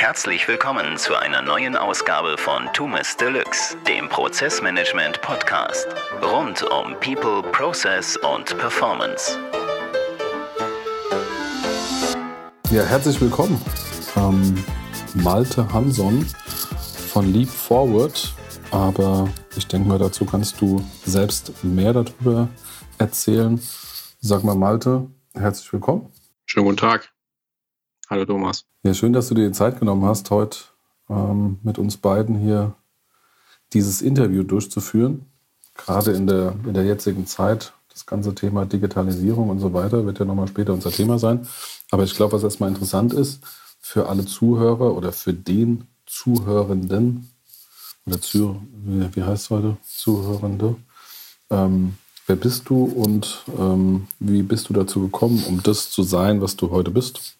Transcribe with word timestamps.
Herzlich 0.00 0.48
willkommen 0.48 0.96
zu 0.96 1.14
einer 1.14 1.42
neuen 1.42 1.76
Ausgabe 1.76 2.38
von 2.38 2.72
Tumis 2.72 3.18
Deluxe, 3.18 3.76
dem 3.86 4.08
Prozessmanagement 4.08 5.20
Podcast. 5.20 5.86
Rund 6.22 6.62
um 6.62 6.98
People, 7.00 7.42
Process 7.52 8.16
und 8.16 8.46
Performance. 8.56 9.38
Ja, 12.70 12.82
herzlich 12.82 13.20
willkommen. 13.20 13.60
Ähm, 14.16 14.64
Malte 15.22 15.70
Hanson 15.70 16.24
von 17.12 17.30
Leap 17.30 17.50
Forward. 17.50 18.34
Aber 18.70 19.28
ich 19.54 19.66
denke 19.66 19.86
mal, 19.86 19.98
dazu 19.98 20.24
kannst 20.24 20.62
du 20.62 20.82
selbst 21.04 21.62
mehr 21.62 21.92
darüber 21.92 22.48
erzählen. 22.96 23.60
Sag 24.22 24.44
mal, 24.44 24.54
Malte, 24.54 25.10
herzlich 25.34 25.70
willkommen. 25.74 26.10
Schönen 26.46 26.64
guten 26.64 26.78
Tag. 26.78 27.12
Hallo 28.10 28.24
Thomas. 28.24 28.64
Ja, 28.82 28.92
schön, 28.92 29.12
dass 29.12 29.28
du 29.28 29.36
dir 29.36 29.46
die 29.46 29.54
Zeit 29.54 29.78
genommen 29.78 30.04
hast, 30.04 30.32
heute 30.32 30.58
ähm, 31.08 31.60
mit 31.62 31.78
uns 31.78 31.96
beiden 31.96 32.36
hier 32.36 32.74
dieses 33.72 34.02
Interview 34.02 34.42
durchzuführen. 34.42 35.26
Gerade 35.76 36.10
in 36.10 36.26
der, 36.26 36.56
in 36.66 36.74
der 36.74 36.84
jetzigen 36.84 37.24
Zeit, 37.26 37.72
das 37.88 38.06
ganze 38.06 38.34
Thema 38.34 38.66
Digitalisierung 38.66 39.48
und 39.48 39.60
so 39.60 39.72
weiter 39.74 40.06
wird 40.06 40.18
ja 40.18 40.24
nochmal 40.24 40.48
später 40.48 40.72
unser 40.72 40.90
Thema 40.90 41.20
sein. 41.20 41.46
Aber 41.92 42.02
ich 42.02 42.16
glaube, 42.16 42.32
was 42.32 42.42
erstmal 42.42 42.70
interessant 42.70 43.12
ist 43.12 43.44
für 43.78 44.08
alle 44.08 44.26
Zuhörer 44.26 44.96
oder 44.96 45.12
für 45.12 45.32
den 45.32 45.84
Zuhörenden 46.04 47.30
oder 48.06 48.20
zu, 48.20 48.60
wie, 48.72 49.22
heißt 49.22 49.44
es 49.44 49.50
heute? 49.50 49.76
Zuhörende. 49.84 50.74
Ähm, 51.48 51.94
wer 52.26 52.34
bist 52.34 52.68
du 52.68 52.82
und 52.86 53.44
ähm, 53.56 54.08
wie 54.18 54.42
bist 54.42 54.68
du 54.68 54.72
dazu 54.72 55.00
gekommen, 55.00 55.44
um 55.46 55.62
das 55.62 55.92
zu 55.92 56.02
sein, 56.02 56.40
was 56.40 56.56
du 56.56 56.70
heute 56.70 56.90
bist? 56.90 57.36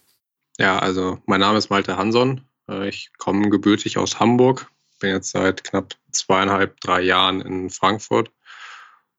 Ja, 0.60 0.78
also 0.78 1.18
mein 1.24 1.40
Name 1.40 1.56
ist 1.56 1.70
Malte 1.70 1.96
Hanson. 1.96 2.42
Äh, 2.68 2.90
ich 2.90 3.12
komme 3.16 3.48
gebürtig 3.48 3.96
aus 3.96 4.20
Hamburg, 4.20 4.70
bin 5.00 5.08
jetzt 5.08 5.30
seit 5.30 5.64
knapp 5.64 5.94
zweieinhalb, 6.12 6.78
drei 6.80 7.00
Jahren 7.00 7.40
in 7.40 7.70
Frankfurt 7.70 8.30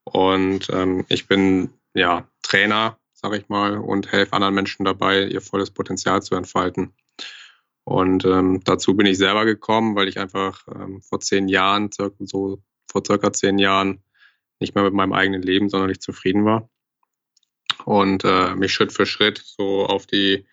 und 0.04 0.70
ähm, 0.70 1.04
ich 1.08 1.26
bin 1.26 1.70
ja 1.94 2.28
Trainer, 2.42 2.96
sage 3.12 3.38
ich 3.38 3.48
mal, 3.48 3.76
und 3.78 4.12
helfe 4.12 4.34
anderen 4.34 4.54
Menschen 4.54 4.84
dabei, 4.84 5.24
ihr 5.24 5.40
volles 5.40 5.72
Potenzial 5.72 6.22
zu 6.22 6.36
entfalten. 6.36 6.94
Und 7.82 8.24
ähm, 8.24 8.60
dazu 8.62 8.94
bin 8.94 9.06
ich 9.06 9.18
selber 9.18 9.44
gekommen, 9.44 9.96
weil 9.96 10.06
ich 10.06 10.20
einfach 10.20 10.64
ähm, 10.72 11.02
vor 11.02 11.18
zehn 11.18 11.48
Jahren, 11.48 11.90
so 12.20 12.62
vor 12.88 13.02
circa 13.04 13.32
zehn 13.32 13.58
Jahren, 13.58 14.04
nicht 14.60 14.76
mehr 14.76 14.84
mit 14.84 14.94
meinem 14.94 15.12
eigenen 15.12 15.42
Leben 15.42 15.68
sonderlich 15.68 16.00
zufrieden 16.00 16.44
war 16.44 16.70
und 17.84 18.22
äh, 18.22 18.54
mich 18.54 18.72
Schritt 18.72 18.92
für 18.92 19.06
Schritt 19.06 19.42
so 19.44 19.86
auf 19.86 20.06
die 20.06 20.46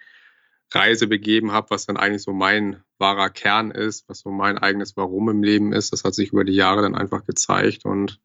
Reise 0.72 1.08
begeben 1.08 1.52
habe, 1.52 1.72
was 1.72 1.86
dann 1.86 1.98
eigentlich 1.98 2.23
so 2.23 2.34
mein 2.34 2.84
wahrer 2.98 3.30
Kern 3.30 3.72
ist, 3.72 4.08
was 4.08 4.20
so 4.20 4.30
mein 4.30 4.58
eigenes 4.58 4.95
Warum 4.98 5.30
im 5.30 5.44
Leben 5.44 5.73
ist. 5.73 5.94
Das 5.94 6.03
hat 6.03 6.14
sich 6.14 6.31
über 6.31 6.44
die 6.44 6.53
Jahre 6.53 6.81
dann 6.81 6.95
einfach 6.95 7.25
gezeigt 7.25 7.86
und 7.86 8.20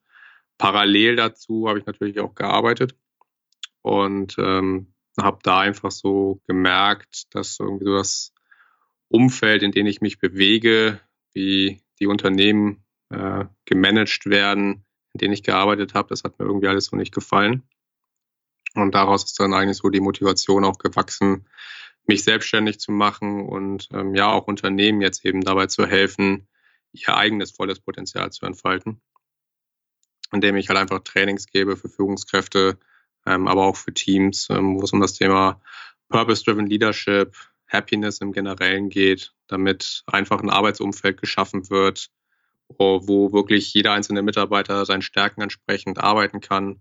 parallel 0.58 1.16
dazu 1.16 1.68
habe 1.68 1.78
ich 1.78 1.86
natürlich 1.86 2.20
auch 2.20 2.34
gearbeitet 2.34 2.96
und 3.82 4.36
ähm, 4.38 4.94
habe 5.20 5.38
da 5.42 5.60
einfach 5.60 5.90
so 5.90 6.40
gemerkt, 6.46 7.34
dass 7.34 7.58
irgendwie 7.60 7.86
so 7.86 7.96
das 7.96 8.32
Umfeld, 9.08 9.62
in 9.62 9.72
dem 9.72 9.86
ich 9.86 10.00
mich 10.00 10.18
bewege, 10.18 11.00
wie 11.32 11.82
die 12.00 12.06
Unternehmen 12.06 12.84
äh, 13.10 13.44
gemanagt 13.64 14.26
werden, 14.26 14.84
in 15.12 15.18
denen 15.18 15.34
ich 15.34 15.44
gearbeitet 15.44 15.94
habe, 15.94 16.08
das 16.08 16.24
hat 16.24 16.38
mir 16.38 16.46
irgendwie 16.46 16.68
alles 16.68 16.86
so 16.86 16.96
nicht 16.96 17.14
gefallen. 17.14 17.62
Und 18.74 18.94
daraus 18.94 19.24
ist 19.24 19.38
dann 19.38 19.54
eigentlich 19.54 19.76
so 19.76 19.88
die 19.88 20.00
Motivation 20.00 20.64
auch 20.64 20.78
gewachsen, 20.78 21.46
mich 22.06 22.24
selbstständig 22.24 22.78
zu 22.80 22.92
machen 22.92 23.46
und 23.46 23.88
ähm, 23.92 24.14
ja 24.14 24.30
auch 24.30 24.46
Unternehmen 24.46 25.00
jetzt 25.00 25.24
eben 25.24 25.40
dabei 25.40 25.66
zu 25.66 25.86
helfen, 25.86 26.48
ihr 26.92 27.16
eigenes 27.16 27.50
volles 27.50 27.80
Potenzial 27.80 28.30
zu 28.30 28.46
entfalten, 28.46 29.00
indem 30.32 30.56
ich 30.56 30.68
halt 30.68 30.78
einfach 30.78 31.00
Trainings 31.00 31.46
gebe 31.46 31.76
für 31.76 31.88
Führungskräfte, 31.88 32.78
ähm, 33.26 33.48
aber 33.48 33.64
auch 33.64 33.76
für 33.76 33.92
Teams, 33.92 34.48
ähm, 34.50 34.78
wo 34.78 34.84
es 34.84 34.92
um 34.92 35.00
das 35.00 35.14
Thema 35.14 35.60
Purpose-Driven 36.08 36.66
Leadership, 36.66 37.34
Happiness 37.66 38.18
im 38.18 38.32
Generellen 38.32 38.90
geht, 38.90 39.34
damit 39.46 40.04
einfach 40.06 40.40
ein 40.40 40.50
Arbeitsumfeld 40.50 41.20
geschaffen 41.20 41.70
wird, 41.70 42.10
wo 42.68 43.32
wirklich 43.32 43.72
jeder 43.74 43.92
einzelne 43.92 44.22
Mitarbeiter 44.22 44.84
seinen 44.86 45.02
Stärken 45.02 45.40
entsprechend 45.40 45.98
arbeiten 45.98 46.40
kann, 46.40 46.80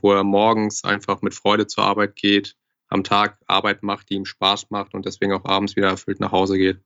wo 0.00 0.12
er 0.12 0.24
morgens 0.24 0.84
einfach 0.84 1.22
mit 1.22 1.34
Freude 1.34 1.66
zur 1.66 1.84
Arbeit 1.84 2.16
geht, 2.16 2.56
am 2.90 3.04
Tag 3.04 3.38
Arbeit 3.46 3.82
macht, 3.82 4.10
die 4.10 4.14
ihm 4.14 4.26
Spaß 4.26 4.70
macht 4.70 4.94
und 4.94 5.06
deswegen 5.06 5.32
auch 5.32 5.44
abends 5.44 5.76
wieder 5.76 5.88
erfüllt 5.88 6.20
nach 6.20 6.32
Hause 6.32 6.58
geht. 6.58 6.80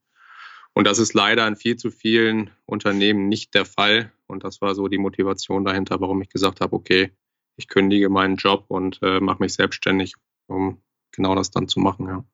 Und 0.75 0.87
das 0.87 0.98
ist 0.98 1.15
leider 1.15 1.47
in 1.47 1.56
viel 1.56 1.76
zu 1.76 1.91
vielen 1.91 2.50
Unternehmen 2.66 3.28
nicht 3.28 3.54
der 3.54 3.65
Fall. 3.65 4.12
Und 4.26 4.44
das 4.44 4.60
war 4.60 4.75
so 4.75 4.88
die 4.88 4.98
Motivation 4.98 5.64
dahinter, 5.64 6.00
warum 6.00 6.20
ich 6.20 6.28
gesagt 6.28 6.60
habe, 6.60 6.75
okay, 6.75 7.12
ich 7.56 7.69
kündige 7.69 8.09
meinen 8.09 8.37
Job 8.37 8.64
und 8.69 8.98
äh, 9.03 9.20
mache 9.20 9.43
mich 9.43 9.54
selbstständig, 9.54 10.14
um 10.48 10.78
genau 11.12 11.34
das 11.34 11.50
dann 11.50 11.69
zu 11.69 11.81
machen. 11.81 12.09
Ja, 12.09 12.25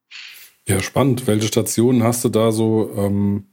ja 0.67 0.81
spannend. 0.81 1.27
Welche 1.27 1.47
Stationen 1.47 2.03
hast 2.03 2.25
du 2.25 2.29
da 2.29 2.51
so 2.51 2.91
ähm, 2.97 3.51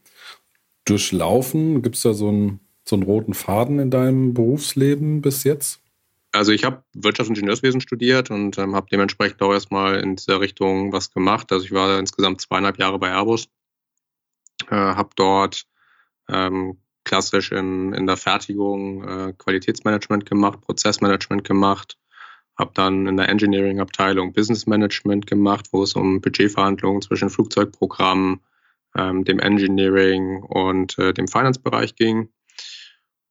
durchlaufen? 0.87 1.83
Gibt 1.83 1.97
es 1.97 2.03
da 2.03 2.15
so 2.15 2.29
einen, 2.29 2.61
so 2.87 2.97
einen 2.97 3.03
roten 3.03 3.35
Faden 3.35 3.79
in 3.79 3.91
deinem 3.91 4.33
Berufsleben 4.33 5.21
bis 5.21 5.45
jetzt? 5.45 5.83
Also 6.33 6.53
ich 6.53 6.65
habe 6.65 6.85
Wirtschaftsingenieurswesen 6.95 7.81
studiert 7.81 8.31
und 8.31 8.59
ähm, 8.59 8.75
habe 8.75 8.89
dementsprechend 8.91 9.41
auch 9.43 9.53
erstmal 9.53 10.01
in 10.01 10.17
dieser 10.17 10.41
Richtung 10.41 10.93
was 10.93 11.11
gemacht. 11.11 11.51
Also 11.53 11.65
ich 11.65 11.73
war 11.73 11.99
insgesamt 11.99 12.41
zweieinhalb 12.41 12.79
Jahre 12.79 12.99
bei 12.99 13.09
Airbus, 13.09 13.49
äh, 14.69 14.75
habe 14.75 15.11
dort 15.17 15.65
ähm, 16.29 16.79
klassisch 17.05 17.53
in, 17.53 17.95
in 17.95 18.07
der 18.07 18.19
Fertigung 18.19 19.03
äh, 19.03 19.33
Qualitätsmanagement 19.33 20.27
gemacht, 20.27 20.61
Prozessmanagement 20.61 21.45
gemacht, 21.45 21.97
habe 22.59 22.73
dann 22.75 23.07
in 23.07 23.17
der 23.17 23.31
Engineering-Abteilung 23.31 24.35
Business 24.35 24.67
Management 24.67 25.27
gemacht, 25.27 25.69
wo 25.73 25.83
es 25.83 25.95
um 25.95 26.21
Budgetverhandlungen 26.21 27.01
zwischen 27.01 27.31
Flugzeugprogrammen, 27.31 28.41
ähm, 28.95 29.25
dem 29.25 29.39
Engineering 29.39 30.43
und 30.43 30.99
äh, 30.99 31.15
dem 31.15 31.29
Finance-Bereich 31.29 31.95
ging. 31.95 32.29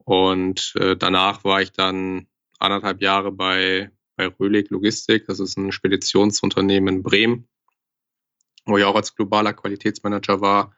Und 0.04 0.74
äh, 0.80 0.96
danach 0.96 1.44
war 1.44 1.62
ich 1.62 1.72
dann 1.72 2.28
anderthalb 2.60 3.02
Jahre 3.02 3.32
bei, 3.32 3.92
bei 4.16 4.28
Röhlig 4.28 4.70
Logistik. 4.70 5.26
Das 5.28 5.40
ist 5.40 5.58
ein 5.58 5.72
Speditionsunternehmen 5.72 6.98
in 6.98 7.04
Bremen, 7.04 7.48
wo 8.66 8.78
ich 8.78 8.84
auch 8.84 8.96
als 8.96 9.16
globaler 9.16 9.54
Qualitätsmanager 9.54 10.42
war. 10.42 10.76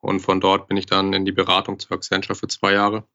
Und 0.00 0.20
von 0.20 0.40
dort 0.40 0.66
bin 0.66 0.76
ich 0.76 0.86
dann 0.86 1.12
in 1.12 1.24
die 1.24 1.32
Beratung 1.32 1.78
zu 1.78 1.92
Accenture 1.92 2.34
für 2.34 2.48
zwei 2.48 2.72
Jahre. 2.72 3.06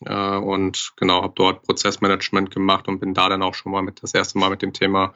Äh, 0.00 0.36
und 0.36 0.92
genau, 0.96 1.22
habe 1.22 1.34
dort 1.36 1.62
Prozessmanagement 1.62 2.50
gemacht 2.50 2.88
und 2.88 2.98
bin 2.98 3.14
da 3.14 3.28
dann 3.28 3.42
auch 3.42 3.54
schon 3.54 3.72
mal 3.72 3.82
mit 3.82 4.02
das 4.02 4.14
erste 4.14 4.38
Mal 4.38 4.50
mit 4.50 4.62
dem 4.62 4.72
Thema 4.72 5.12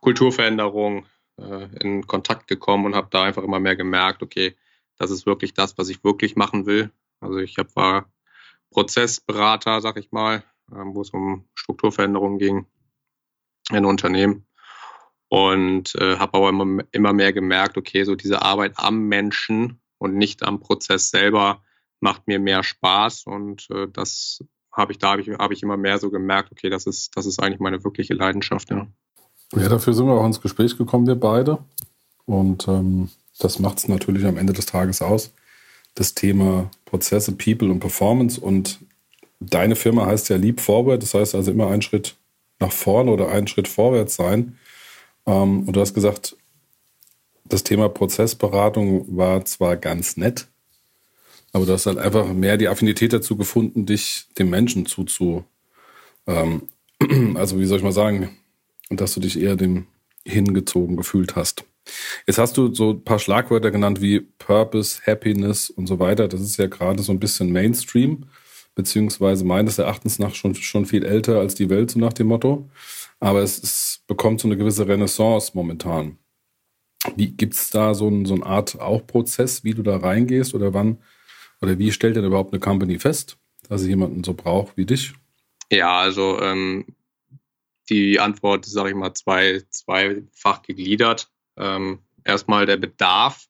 Kulturveränderung 0.00 1.06
äh, 1.38 1.68
in 1.80 2.06
Kontakt 2.06 2.46
gekommen 2.46 2.86
und 2.86 2.94
habe 2.94 3.08
da 3.10 3.24
einfach 3.24 3.42
immer 3.42 3.60
mehr 3.60 3.76
gemerkt, 3.76 4.22
okay, 4.22 4.56
das 4.96 5.10
ist 5.10 5.26
wirklich 5.26 5.54
das, 5.54 5.76
was 5.76 5.88
ich 5.88 6.04
wirklich 6.04 6.36
machen 6.36 6.66
will. 6.66 6.90
Also 7.20 7.38
ich 7.38 7.58
hab, 7.58 7.74
war 7.74 8.12
Prozessberater, 8.70 9.80
sag 9.80 9.96
ich 9.96 10.12
mal, 10.12 10.44
wo 10.68 11.00
es 11.00 11.10
um 11.10 11.44
Strukturveränderungen 11.54 12.38
ging 12.38 12.66
in 13.70 13.84
Unternehmen. 13.84 14.46
Und 15.28 15.94
äh, 15.96 16.18
habe 16.18 16.38
aber 16.38 16.48
immer, 16.50 16.84
immer 16.92 17.12
mehr 17.12 17.32
gemerkt, 17.32 17.76
okay, 17.76 18.04
so 18.04 18.14
diese 18.14 18.42
Arbeit 18.42 18.74
am 18.76 19.08
Menschen 19.08 19.80
und 19.98 20.14
nicht 20.14 20.42
am 20.42 20.60
Prozess 20.60 21.10
selber 21.10 21.62
macht 22.00 22.26
mir 22.28 22.38
mehr 22.38 22.62
Spaß. 22.62 23.24
Und 23.26 23.68
äh, 23.70 23.88
das 23.92 24.44
habe 24.70 24.92
ich, 24.92 24.98
da 24.98 25.12
habe 25.12 25.22
ich, 25.22 25.30
hab 25.30 25.50
ich 25.50 25.62
immer 25.62 25.76
mehr 25.76 25.98
so 25.98 26.10
gemerkt, 26.10 26.52
okay, 26.52 26.70
das 26.70 26.86
ist, 26.86 27.16
das 27.16 27.26
ist 27.26 27.42
eigentlich 27.42 27.60
meine 27.60 27.82
wirkliche 27.84 28.14
Leidenschaft, 28.14 28.70
ja. 28.70 28.86
Ja, 29.56 29.68
dafür 29.68 29.94
sind 29.94 30.06
wir 30.06 30.14
auch 30.14 30.26
ins 30.26 30.40
Gespräch 30.40 30.76
gekommen, 30.76 31.06
wir 31.06 31.14
beide. 31.14 31.58
Und 32.26 32.66
ähm, 32.66 33.10
das 33.38 33.58
macht 33.58 33.78
es 33.78 33.88
natürlich 33.88 34.24
am 34.26 34.36
Ende 34.36 34.52
des 34.52 34.66
Tages 34.66 35.02
aus. 35.02 35.32
Das 35.94 36.14
Thema 36.14 36.70
Prozesse, 36.86 37.32
People 37.32 37.70
und 37.70 37.80
Performance. 37.80 38.40
Und 38.40 38.80
deine 39.40 39.76
Firma 39.76 40.06
heißt 40.06 40.28
ja 40.28 40.36
Leap 40.36 40.60
Forward, 40.60 41.02
das 41.02 41.14
heißt 41.14 41.34
also 41.34 41.50
immer 41.50 41.68
einen 41.68 41.82
Schritt 41.82 42.16
nach 42.60 42.72
vorne 42.72 43.10
oder 43.10 43.28
einen 43.28 43.46
Schritt 43.46 43.68
vorwärts 43.68 44.16
sein. 44.16 44.58
Ähm, 45.26 45.66
und 45.66 45.74
du 45.74 45.80
hast 45.80 45.94
gesagt, 45.94 46.36
das 47.44 47.64
Thema 47.64 47.88
Prozessberatung 47.88 49.16
war 49.16 49.44
zwar 49.44 49.76
ganz 49.76 50.16
nett, 50.16 50.48
aber 51.52 51.66
du 51.66 51.72
hast 51.72 51.86
halt 51.86 51.98
einfach 51.98 52.32
mehr 52.32 52.56
die 52.56 52.68
Affinität 52.68 53.12
dazu 53.12 53.36
gefunden, 53.36 53.86
dich 53.86 54.26
dem 54.38 54.50
Menschen 54.50 54.86
zuzu, 54.86 55.44
ähm, 56.26 56.68
also 57.34 57.58
wie 57.58 57.66
soll 57.66 57.78
ich 57.78 57.84
mal 57.84 57.92
sagen, 57.92 58.30
dass 58.90 59.14
du 59.14 59.20
dich 59.20 59.38
eher 59.38 59.56
dem 59.56 59.86
hingezogen 60.26 60.96
gefühlt 60.96 61.36
hast. 61.36 61.64
Jetzt 62.26 62.38
hast 62.38 62.56
du 62.56 62.74
so 62.74 62.92
ein 62.92 63.04
paar 63.04 63.18
Schlagwörter 63.18 63.70
genannt 63.70 64.00
wie 64.00 64.20
Purpose, 64.20 65.02
Happiness 65.06 65.68
und 65.68 65.86
so 65.86 65.98
weiter. 65.98 66.28
Das 66.28 66.40
ist 66.40 66.56
ja 66.56 66.66
gerade 66.66 67.02
so 67.02 67.12
ein 67.12 67.20
bisschen 67.20 67.52
Mainstream 67.52 68.24
beziehungsweise 68.74 69.44
meines 69.44 69.78
Erachtens 69.78 70.18
nach 70.18 70.34
schon, 70.34 70.54
schon 70.54 70.86
viel 70.86 71.04
älter 71.04 71.38
als 71.38 71.54
die 71.54 71.70
Welt, 71.70 71.90
so 71.90 71.98
nach 71.98 72.12
dem 72.12 72.28
Motto. 72.28 72.68
Aber 73.20 73.40
es, 73.42 73.62
es 73.62 74.02
bekommt 74.06 74.40
so 74.40 74.48
eine 74.48 74.56
gewisse 74.56 74.86
Renaissance 74.86 75.52
momentan. 75.54 76.18
Gibt 77.16 77.54
es 77.54 77.70
da 77.70 77.94
so, 77.94 78.08
ein, 78.08 78.24
so 78.24 78.34
eine 78.34 78.46
Art 78.46 78.80
auch 78.80 79.06
Prozess, 79.06 79.62
wie 79.62 79.74
du 79.74 79.82
da 79.82 79.98
reingehst 79.98 80.54
oder 80.54 80.72
wann 80.74 80.98
oder 81.60 81.78
wie 81.78 81.92
stellt 81.92 82.16
denn 82.16 82.24
überhaupt 82.24 82.52
eine 82.52 82.60
Company 82.60 82.98
fest, 82.98 83.38
dass 83.68 83.82
sie 83.82 83.88
jemanden 83.88 84.24
so 84.24 84.34
braucht 84.34 84.76
wie 84.76 84.86
dich? 84.86 85.14
Ja, 85.70 86.00
also 86.00 86.40
ähm, 86.40 86.84
die 87.88 88.20
Antwort, 88.20 88.64
sage 88.66 88.90
ich 88.90 88.94
mal, 88.94 89.14
zwei, 89.14 89.62
zweifach 89.70 90.62
gegliedert. 90.62 91.30
Ähm, 91.56 92.00
erstmal 92.24 92.66
der 92.66 92.76
Bedarf. 92.76 93.46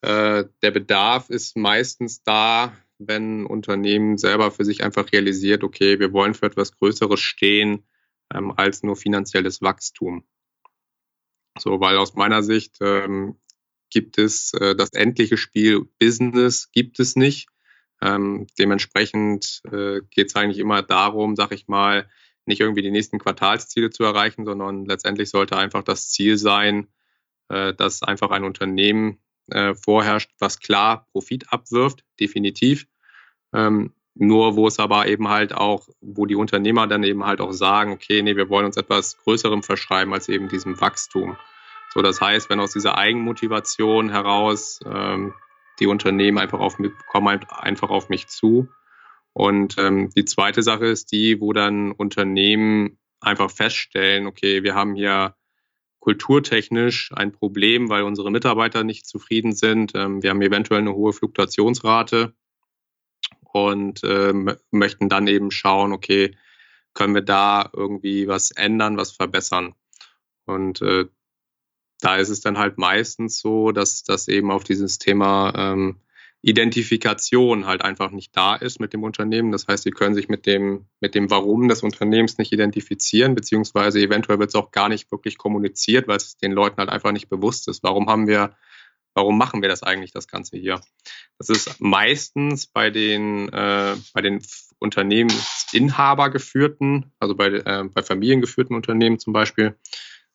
Äh, 0.00 0.44
der 0.62 0.70
Bedarf 0.70 1.30
ist 1.30 1.56
meistens 1.56 2.22
da, 2.22 2.72
wenn 2.98 3.42
ein 3.42 3.46
Unternehmen 3.46 4.18
selber 4.18 4.50
für 4.50 4.64
sich 4.64 4.84
einfach 4.84 5.12
realisiert, 5.12 5.64
okay, 5.64 5.98
wir 5.98 6.12
wollen 6.12 6.34
für 6.34 6.46
etwas 6.46 6.72
Größeres 6.76 7.20
stehen 7.20 7.86
ähm, 8.32 8.52
als 8.56 8.82
nur 8.82 8.96
finanzielles 8.96 9.62
Wachstum. 9.62 10.24
So, 11.58 11.80
weil 11.80 11.96
aus 11.98 12.14
meiner 12.14 12.42
Sicht 12.42 12.78
ähm, 12.80 13.38
gibt 13.90 14.18
es 14.18 14.52
äh, 14.54 14.74
das 14.74 14.92
endliche 14.92 15.36
Spiel 15.36 15.88
Business 15.98 16.70
gibt 16.72 16.98
es 16.98 17.16
nicht. 17.16 17.48
Ähm, 18.02 18.46
dementsprechend 18.58 19.62
äh, 19.70 20.00
geht 20.10 20.28
es 20.28 20.36
eigentlich 20.36 20.58
immer 20.58 20.82
darum, 20.82 21.36
sag 21.36 21.52
ich 21.52 21.68
mal, 21.68 22.08
nicht 22.44 22.60
irgendwie 22.60 22.82
die 22.82 22.90
nächsten 22.90 23.18
Quartalsziele 23.18 23.90
zu 23.90 24.04
erreichen, 24.04 24.44
sondern 24.44 24.84
letztendlich 24.84 25.30
sollte 25.30 25.56
einfach 25.56 25.82
das 25.82 26.10
Ziel 26.10 26.36
sein, 26.36 26.88
äh, 27.48 27.72
dass 27.72 28.02
einfach 28.02 28.30
ein 28.30 28.44
Unternehmen 28.44 29.20
äh, 29.50 29.74
vorherrscht, 29.74 30.30
was 30.38 30.60
klar 30.60 31.06
Profit 31.12 31.52
abwirft, 31.52 32.04
definitiv. 32.20 32.86
Ähm, 33.52 33.94
nur 34.14 34.54
wo 34.54 34.68
es 34.68 34.78
aber 34.78 35.08
eben 35.08 35.28
halt 35.28 35.52
auch, 35.52 35.88
wo 36.00 36.24
die 36.26 36.36
Unternehmer 36.36 36.86
dann 36.86 37.02
eben 37.02 37.24
halt 37.26 37.40
auch 37.40 37.52
sagen, 37.52 37.92
okay, 37.92 38.22
nee, 38.22 38.36
wir 38.36 38.48
wollen 38.48 38.66
uns 38.66 38.76
etwas 38.76 39.18
Größerem 39.18 39.62
verschreiben 39.62 40.12
als 40.12 40.28
eben 40.28 40.48
diesem 40.48 40.80
Wachstum. 40.80 41.36
So, 41.92 42.00
das 42.00 42.20
heißt, 42.20 42.48
wenn 42.48 42.60
aus 42.60 42.72
dieser 42.72 42.96
Eigenmotivation 42.96 44.10
heraus 44.10 44.80
ähm, 44.86 45.34
die 45.80 45.86
Unternehmen 45.86 46.38
einfach 46.38 46.60
auf 46.60 46.78
mich, 46.78 46.92
kommen 47.10 47.44
einfach 47.50 47.90
auf 47.90 48.08
mich 48.08 48.28
zu. 48.28 48.68
Und 49.32 49.76
ähm, 49.78 50.10
die 50.10 50.24
zweite 50.24 50.62
Sache 50.62 50.86
ist 50.86 51.10
die, 51.10 51.40
wo 51.40 51.52
dann 51.52 51.90
Unternehmen 51.90 52.98
einfach 53.20 53.50
feststellen, 53.50 54.26
okay, 54.26 54.62
wir 54.62 54.74
haben 54.76 54.94
hier 54.94 55.34
kulturtechnisch 56.04 57.12
ein 57.14 57.32
Problem, 57.32 57.88
weil 57.88 58.02
unsere 58.02 58.30
Mitarbeiter 58.30 58.84
nicht 58.84 59.06
zufrieden 59.06 59.54
sind. 59.54 59.92
Ähm, 59.94 60.22
wir 60.22 60.28
haben 60.28 60.42
eventuell 60.42 60.80
eine 60.80 60.92
hohe 60.92 61.14
Fluktuationsrate 61.14 62.34
und 63.40 64.02
ähm, 64.04 64.54
möchten 64.70 65.08
dann 65.08 65.26
eben 65.28 65.50
schauen, 65.50 65.94
okay, 65.94 66.36
können 66.92 67.14
wir 67.14 67.22
da 67.22 67.70
irgendwie 67.72 68.28
was 68.28 68.50
ändern, 68.50 68.98
was 68.98 69.12
verbessern. 69.12 69.74
Und 70.44 70.82
äh, 70.82 71.06
da 72.00 72.16
ist 72.16 72.28
es 72.28 72.42
dann 72.42 72.58
halt 72.58 72.76
meistens 72.76 73.38
so, 73.38 73.72
dass 73.72 74.02
das 74.04 74.28
eben 74.28 74.50
auf 74.50 74.62
dieses 74.62 74.98
Thema 74.98 75.54
ähm, 75.56 76.00
Identifikation 76.46 77.66
halt 77.66 77.80
einfach 77.80 78.10
nicht 78.10 78.36
da 78.36 78.54
ist 78.54 78.78
mit 78.78 78.92
dem 78.92 79.02
Unternehmen. 79.02 79.50
Das 79.50 79.66
heißt, 79.66 79.82
sie 79.82 79.92
können 79.92 80.14
sich 80.14 80.28
mit 80.28 80.44
dem, 80.44 80.84
mit 81.00 81.14
dem 81.14 81.30
Warum 81.30 81.68
des 81.68 81.82
Unternehmens 81.82 82.36
nicht 82.36 82.52
identifizieren, 82.52 83.34
beziehungsweise 83.34 83.98
eventuell 83.98 84.38
wird 84.38 84.50
es 84.50 84.54
auch 84.54 84.70
gar 84.70 84.90
nicht 84.90 85.10
wirklich 85.10 85.38
kommuniziert, 85.38 86.06
weil 86.06 86.18
es 86.18 86.36
den 86.36 86.52
Leuten 86.52 86.76
halt 86.76 86.90
einfach 86.90 87.12
nicht 87.12 87.30
bewusst 87.30 87.66
ist. 87.68 87.82
Warum 87.82 88.10
haben 88.10 88.26
wir, 88.26 88.54
warum 89.14 89.38
machen 89.38 89.62
wir 89.62 89.70
das 89.70 89.82
eigentlich, 89.82 90.12
das 90.12 90.28
Ganze 90.28 90.58
hier? 90.58 90.82
Das 91.38 91.48
ist 91.48 91.80
meistens 91.80 92.66
bei 92.66 92.90
den, 92.90 93.48
äh, 93.48 93.96
bei 94.12 94.20
den 94.20 94.42
Unternehmensinhaber 94.78 96.28
geführten, 96.28 97.10
also 97.20 97.34
bei, 97.34 97.46
äh, 97.46 97.84
bei 97.84 98.02
familiengeführten 98.02 98.76
Unternehmen 98.76 99.18
zum 99.18 99.32
Beispiel, 99.32 99.78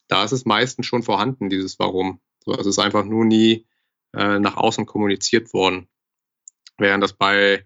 da 0.08 0.24
ist 0.24 0.32
es 0.32 0.44
meistens 0.44 0.88
schon 0.88 1.04
vorhanden, 1.04 1.50
dieses 1.50 1.78
Warum. 1.78 2.20
So, 2.44 2.54
also 2.54 2.68
es 2.68 2.78
ist 2.78 2.84
einfach 2.84 3.06
nur 3.06 3.26
nie 3.26 3.68
äh, 4.16 4.40
nach 4.40 4.58
außen 4.58 4.88
kommuniziert 4.88 5.54
worden. 5.54 5.88
Während 6.80 7.04
das 7.04 7.14
bei, 7.14 7.66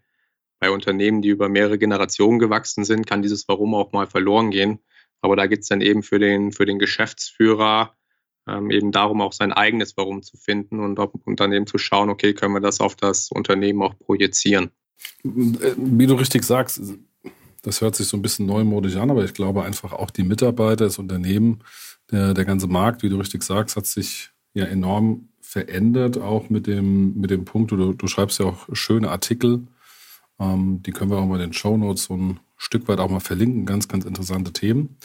bei 0.59 0.71
Unternehmen, 0.71 1.21
die 1.21 1.29
über 1.29 1.49
mehrere 1.49 1.77
Generationen 1.77 2.39
gewachsen 2.39 2.83
sind, 2.83 3.07
kann 3.07 3.21
dieses 3.21 3.47
Warum 3.47 3.75
auch 3.75 3.91
mal 3.91 4.07
verloren 4.07 4.51
gehen. 4.51 4.79
Aber 5.21 5.35
da 5.35 5.47
geht 5.47 5.61
es 5.61 5.67
dann 5.67 5.81
eben 5.81 6.03
für 6.03 6.19
den, 6.19 6.51
für 6.51 6.65
den 6.65 6.79
Geschäftsführer 6.79 7.95
ähm, 8.47 8.69
eben 8.71 8.91
darum, 8.91 9.21
auch 9.21 9.33
sein 9.33 9.53
eigenes 9.53 9.95
Warum 9.95 10.21
zu 10.21 10.37
finden 10.37 10.79
und, 10.79 10.99
dann 11.39 11.53
eben 11.53 11.67
zu 11.67 11.77
schauen, 11.77 12.09
okay, 12.09 12.33
können 12.33 12.53
wir 12.53 12.59
das 12.59 12.81
auf 12.81 12.95
das 12.95 13.31
Unternehmen 13.31 13.81
auch 13.81 13.97
projizieren. 13.97 14.71
Wie 15.23 16.07
du 16.07 16.15
richtig 16.15 16.43
sagst, 16.43 16.81
das 17.61 17.81
hört 17.81 17.95
sich 17.95 18.07
so 18.07 18.17
ein 18.17 18.21
bisschen 18.21 18.45
neumodisch 18.45 18.97
an, 18.97 19.09
aber 19.09 19.23
ich 19.23 19.33
glaube 19.33 19.63
einfach 19.63 19.93
auch 19.93 20.11
die 20.11 20.23
Mitarbeiter, 20.23 20.85
das 20.85 20.99
Unternehmen, 20.99 21.63
der, 22.11 22.33
der 22.33 22.45
ganze 22.45 22.67
Markt, 22.67 23.03
wie 23.03 23.09
du 23.09 23.17
richtig 23.17 23.43
sagst, 23.43 23.75
hat 23.75 23.85
sich 23.85 24.31
ja 24.53 24.65
enorm 24.65 25.29
verändert, 25.53 26.17
auch 26.17 26.49
mit 26.49 26.65
dem, 26.65 27.13
mit 27.13 27.29
dem 27.29 27.45
Punkt, 27.45 27.69
du, 27.71 27.93
du 27.93 28.07
schreibst 28.07 28.39
ja 28.39 28.47
auch 28.47 28.67
schöne 28.73 29.11
Artikel, 29.11 29.67
ähm, 30.39 30.81
die 30.81 30.91
können 30.91 31.11
wir 31.11 31.17
auch 31.17 31.27
mal 31.27 31.35
in 31.35 31.49
den 31.49 31.53
Show 31.53 31.77
Notes 31.77 32.05
so 32.05 32.17
ein 32.17 32.39
Stück 32.57 32.87
weit 32.87 32.99
auch 32.99 33.11
mal 33.11 33.19
verlinken, 33.19 33.67
ganz, 33.67 33.87
ganz 33.87 34.03
interessante 34.03 34.51
Themen. 34.51 34.97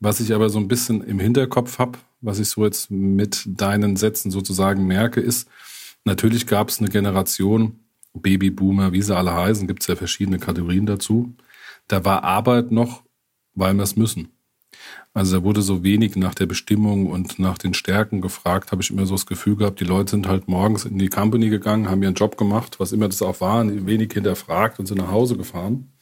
Was 0.00 0.20
ich 0.20 0.34
aber 0.34 0.50
so 0.50 0.58
ein 0.58 0.68
bisschen 0.68 1.02
im 1.02 1.18
Hinterkopf 1.18 1.78
habe, 1.78 1.98
was 2.20 2.38
ich 2.38 2.48
so 2.48 2.64
jetzt 2.64 2.90
mit 2.90 3.44
deinen 3.46 3.96
Sätzen 3.96 4.30
sozusagen 4.30 4.86
merke, 4.86 5.22
ist, 5.22 5.48
natürlich 6.04 6.46
gab 6.46 6.68
es 6.68 6.80
eine 6.80 6.90
Generation, 6.90 7.80
Babyboomer, 8.12 8.92
wie 8.92 9.02
sie 9.02 9.16
alle 9.16 9.32
heißen, 9.32 9.66
gibt 9.66 9.82
es 9.82 9.86
ja 9.86 9.96
verschiedene 9.96 10.38
Kategorien 10.38 10.84
dazu. 10.84 11.34
Da 11.88 12.04
war 12.04 12.24
Arbeit 12.24 12.70
noch, 12.70 13.04
weil 13.54 13.72
wir 13.72 13.82
es 13.82 13.96
müssen. 13.96 14.33
Also 15.12 15.38
da 15.38 15.44
wurde 15.44 15.62
so 15.62 15.84
wenig 15.84 16.16
nach 16.16 16.34
der 16.34 16.46
Bestimmung 16.46 17.06
und 17.06 17.38
nach 17.38 17.56
den 17.56 17.72
Stärken 17.74 18.20
gefragt, 18.20 18.72
habe 18.72 18.82
ich 18.82 18.90
immer 18.90 19.06
so 19.06 19.14
das 19.14 19.26
Gefühl 19.26 19.56
gehabt, 19.56 19.78
die 19.80 19.84
Leute 19.84 20.10
sind 20.10 20.26
halt 20.26 20.48
morgens 20.48 20.84
in 20.84 20.98
die 20.98 21.08
Company 21.08 21.50
gegangen, 21.50 21.88
haben 21.88 22.02
ihren 22.02 22.14
Job 22.14 22.36
gemacht, 22.36 22.80
was 22.80 22.92
immer 22.92 23.08
das 23.08 23.22
auch 23.22 23.40
war, 23.40 23.64
wenig 23.86 24.12
hinterfragt 24.12 24.78
und 24.78 24.86
sind 24.86 24.98
nach 24.98 25.12
Hause 25.12 25.36
gefahren. 25.36 25.92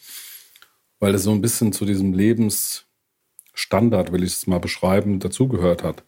Weil 0.98 1.12
das 1.12 1.24
so 1.24 1.32
ein 1.32 1.42
bisschen 1.42 1.72
zu 1.72 1.84
diesem 1.84 2.14
Lebensstandard, 2.14 4.12
will 4.12 4.22
ich 4.22 4.32
es 4.32 4.46
mal 4.46 4.60
beschreiben, 4.60 5.20
dazugehört 5.20 5.82
hat. 5.82 6.04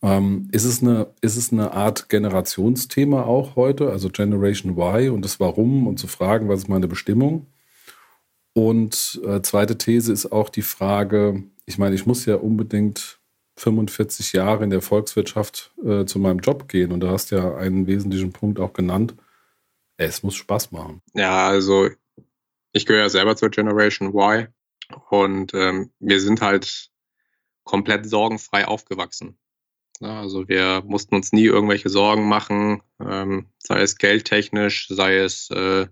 Ähm, 0.00 0.48
ist, 0.52 0.64
es 0.64 0.82
eine, 0.82 1.08
ist 1.20 1.36
es 1.36 1.52
eine 1.52 1.72
Art 1.72 2.08
Generationsthema 2.08 3.24
auch 3.24 3.56
heute, 3.56 3.90
also 3.90 4.08
Generation 4.08 4.78
Y 4.78 5.10
und 5.10 5.24
das 5.24 5.40
Warum 5.40 5.88
und 5.88 5.98
zu 5.98 6.06
fragen, 6.06 6.48
was 6.48 6.60
ist 6.60 6.68
meine 6.68 6.86
Bestimmung? 6.86 7.46
Und 8.52 9.20
äh, 9.24 9.40
zweite 9.42 9.78
These 9.78 10.12
ist 10.12 10.30
auch 10.32 10.48
die 10.48 10.62
Frage, 10.62 11.44
ich 11.68 11.76
meine, 11.76 11.94
ich 11.94 12.06
muss 12.06 12.24
ja 12.24 12.36
unbedingt 12.36 13.20
45 13.56 14.32
Jahre 14.32 14.64
in 14.64 14.70
der 14.70 14.80
Volkswirtschaft 14.80 15.74
äh, 15.84 16.06
zu 16.06 16.18
meinem 16.18 16.38
Job 16.38 16.66
gehen. 16.66 16.92
Und 16.92 17.00
da 17.00 17.10
hast 17.10 17.30
ja 17.30 17.56
einen 17.56 17.86
wesentlichen 17.86 18.32
Punkt 18.32 18.58
auch 18.58 18.72
genannt. 18.72 19.14
Es 19.98 20.22
muss 20.22 20.34
Spaß 20.34 20.72
machen. 20.72 21.02
Ja, 21.12 21.46
also 21.46 21.90
ich 22.72 22.86
gehöre 22.86 23.02
ja 23.02 23.08
selber 23.10 23.36
zur 23.36 23.50
Generation 23.50 24.14
Y 24.14 24.48
und 25.10 25.52
ähm, 25.52 25.90
wir 25.98 26.20
sind 26.20 26.40
halt 26.40 26.90
komplett 27.64 28.06
sorgenfrei 28.06 28.66
aufgewachsen. 28.66 29.38
Ja, 30.00 30.20
also 30.20 30.48
wir 30.48 30.82
mussten 30.86 31.16
uns 31.16 31.32
nie 31.32 31.44
irgendwelche 31.44 31.90
Sorgen 31.90 32.28
machen, 32.28 32.82
ähm, 33.00 33.46
sei 33.58 33.82
es 33.82 33.98
geldtechnisch, 33.98 34.88
sei 34.88 35.18
es 35.18 35.50
äh, 35.50 35.88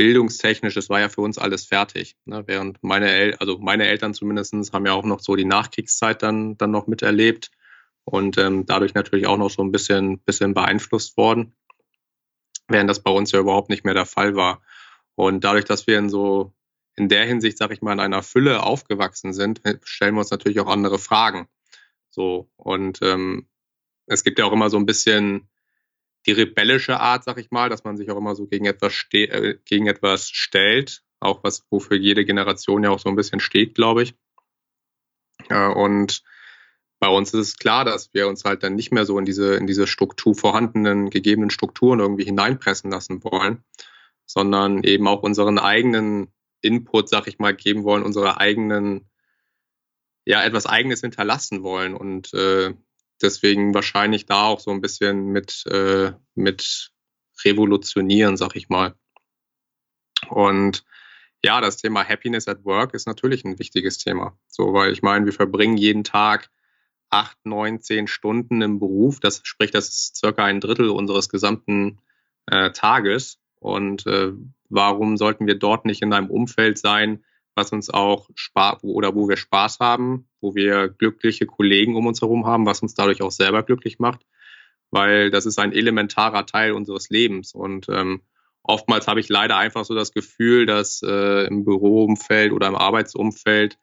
bildungstechnisch, 0.00 0.72
das 0.72 0.88
war 0.88 0.98
ja 0.98 1.10
für 1.10 1.20
uns 1.20 1.36
alles 1.36 1.66
fertig. 1.66 2.16
Ne? 2.24 2.42
Während 2.46 2.82
meine, 2.82 3.10
El 3.12 3.34
also 3.34 3.58
meine 3.58 3.86
Eltern 3.86 4.14
zumindest 4.14 4.72
haben 4.72 4.86
ja 4.86 4.94
auch 4.94 5.04
noch 5.04 5.20
so 5.20 5.36
die 5.36 5.44
Nachkriegszeit 5.44 6.22
dann, 6.22 6.56
dann 6.56 6.70
noch 6.70 6.86
miterlebt 6.86 7.50
und 8.04 8.38
ähm, 8.38 8.64
dadurch 8.64 8.94
natürlich 8.94 9.26
auch 9.26 9.36
noch 9.36 9.50
so 9.50 9.62
ein 9.62 9.70
bisschen, 9.70 10.18
bisschen 10.20 10.54
beeinflusst 10.54 11.18
worden, 11.18 11.54
während 12.66 12.88
das 12.88 13.02
bei 13.02 13.10
uns 13.10 13.30
ja 13.32 13.40
überhaupt 13.40 13.68
nicht 13.68 13.84
mehr 13.84 13.92
der 13.92 14.06
Fall 14.06 14.36
war. 14.36 14.62
Und 15.16 15.44
dadurch, 15.44 15.66
dass 15.66 15.86
wir 15.86 15.98
in 15.98 16.08
so 16.08 16.54
in 16.96 17.10
der 17.10 17.26
Hinsicht, 17.26 17.58
sag 17.58 17.70
ich 17.70 17.82
mal, 17.82 17.92
in 17.92 18.00
einer 18.00 18.22
Fülle 18.22 18.62
aufgewachsen 18.62 19.34
sind, 19.34 19.60
stellen 19.84 20.14
wir 20.14 20.20
uns 20.20 20.30
natürlich 20.30 20.60
auch 20.60 20.68
andere 20.68 20.98
Fragen. 20.98 21.46
So 22.08 22.48
und 22.56 23.00
ähm, 23.02 23.50
es 24.06 24.24
gibt 24.24 24.38
ja 24.38 24.46
auch 24.46 24.52
immer 24.52 24.70
so 24.70 24.78
ein 24.78 24.86
bisschen 24.86 25.50
die 26.26 26.32
rebellische 26.32 27.00
Art, 27.00 27.24
sag 27.24 27.38
ich 27.38 27.50
mal, 27.50 27.68
dass 27.68 27.84
man 27.84 27.96
sich 27.96 28.10
auch 28.10 28.16
immer 28.16 28.34
so 28.34 28.46
gegen 28.46 28.66
etwas, 28.66 29.06
äh, 29.12 29.56
gegen 29.64 29.86
etwas 29.86 30.28
stellt, 30.30 31.02
auch 31.18 31.42
was, 31.42 31.66
wofür 31.70 31.96
jede 31.96 32.24
Generation 32.24 32.84
ja 32.84 32.90
auch 32.90 32.98
so 32.98 33.08
ein 33.08 33.16
bisschen 33.16 33.40
steht, 33.40 33.74
glaube 33.74 34.02
ich. 34.02 34.14
Äh, 35.48 35.68
und 35.68 36.22
bei 36.98 37.08
uns 37.08 37.32
ist 37.32 37.40
es 37.40 37.56
klar, 37.56 37.84
dass 37.84 38.12
wir 38.12 38.28
uns 38.28 38.44
halt 38.44 38.62
dann 38.62 38.74
nicht 38.74 38.92
mehr 38.92 39.06
so 39.06 39.18
in 39.18 39.24
diese, 39.24 39.54
in 39.54 39.66
diese 39.66 39.86
Struktur 39.86 40.34
vorhandenen, 40.34 41.08
gegebenen 41.08 41.50
Strukturen 41.50 41.98
irgendwie 41.98 42.24
hineinpressen 42.24 42.90
lassen 42.90 43.24
wollen, 43.24 43.64
sondern 44.26 44.84
eben 44.84 45.08
auch 45.08 45.22
unseren 45.22 45.58
eigenen 45.58 46.28
Input, 46.60 47.08
sag 47.08 47.26
ich 47.26 47.38
mal, 47.38 47.54
geben 47.54 47.84
wollen, 47.84 48.04
unsere 48.04 48.38
eigenen, 48.38 49.08
ja, 50.26 50.44
etwas 50.44 50.66
Eigenes 50.66 51.00
hinterlassen 51.00 51.62
wollen. 51.62 51.94
Und 51.94 52.34
äh, 52.34 52.74
deswegen 53.22 53.74
wahrscheinlich 53.74 54.26
da 54.26 54.44
auch 54.44 54.60
so 54.60 54.70
ein 54.70 54.80
bisschen 54.80 55.26
mit, 55.26 55.64
äh, 55.66 56.12
mit 56.34 56.92
revolutionieren, 57.44 58.36
sag 58.36 58.56
ich 58.56 58.68
mal. 58.68 58.94
Und 60.28 60.84
ja, 61.42 61.60
das 61.60 61.78
Thema 61.78 62.04
Happiness 62.06 62.48
at 62.48 62.64
Work 62.64 62.94
ist 62.94 63.06
natürlich 63.06 63.44
ein 63.44 63.58
wichtiges 63.58 63.98
Thema. 63.98 64.38
So, 64.46 64.74
weil 64.74 64.92
ich 64.92 65.02
meine, 65.02 65.24
wir 65.24 65.32
verbringen 65.32 65.76
jeden 65.76 66.04
Tag 66.04 66.50
acht, 67.08 67.38
neun, 67.44 67.80
zehn 67.80 68.06
Stunden 68.06 68.62
im 68.62 68.78
Beruf. 68.78 69.20
Das 69.20 69.40
sprich, 69.42 69.70
das 69.70 69.88
ist 69.88 70.16
circa 70.16 70.44
ein 70.44 70.60
Drittel 70.60 70.90
unseres 70.90 71.28
gesamten 71.28 71.98
äh, 72.46 72.70
Tages. 72.72 73.38
Und 73.58 74.06
äh, 74.06 74.32
warum 74.68 75.16
sollten 75.16 75.46
wir 75.46 75.58
dort 75.58 75.84
nicht 75.84 76.02
in 76.02 76.12
einem 76.12 76.30
Umfeld 76.30 76.78
sein, 76.78 77.24
was 77.54 77.72
uns 77.72 77.90
auch 77.90 78.28
Spaß 78.34 78.84
oder 78.84 79.14
wo 79.14 79.28
wir 79.28 79.36
Spaß 79.36 79.78
haben, 79.80 80.28
wo 80.40 80.54
wir 80.54 80.88
glückliche 80.88 81.46
Kollegen 81.46 81.96
um 81.96 82.06
uns 82.06 82.20
herum 82.20 82.46
haben, 82.46 82.66
was 82.66 82.82
uns 82.82 82.94
dadurch 82.94 83.22
auch 83.22 83.30
selber 83.30 83.62
glücklich 83.62 83.98
macht, 83.98 84.26
weil 84.90 85.30
das 85.30 85.46
ist 85.46 85.58
ein 85.58 85.72
elementarer 85.72 86.46
Teil 86.46 86.72
unseres 86.72 87.10
Lebens. 87.10 87.54
Und 87.54 87.88
ähm, 87.88 88.22
oftmals 88.62 89.06
habe 89.06 89.20
ich 89.20 89.28
leider 89.28 89.56
einfach 89.56 89.84
so 89.84 89.94
das 89.94 90.12
Gefühl, 90.12 90.66
dass 90.66 91.02
äh, 91.02 91.46
im 91.46 91.64
Büroumfeld 91.64 92.52
oder 92.52 92.68
im 92.68 92.76
Arbeitsumfeld 92.76 93.78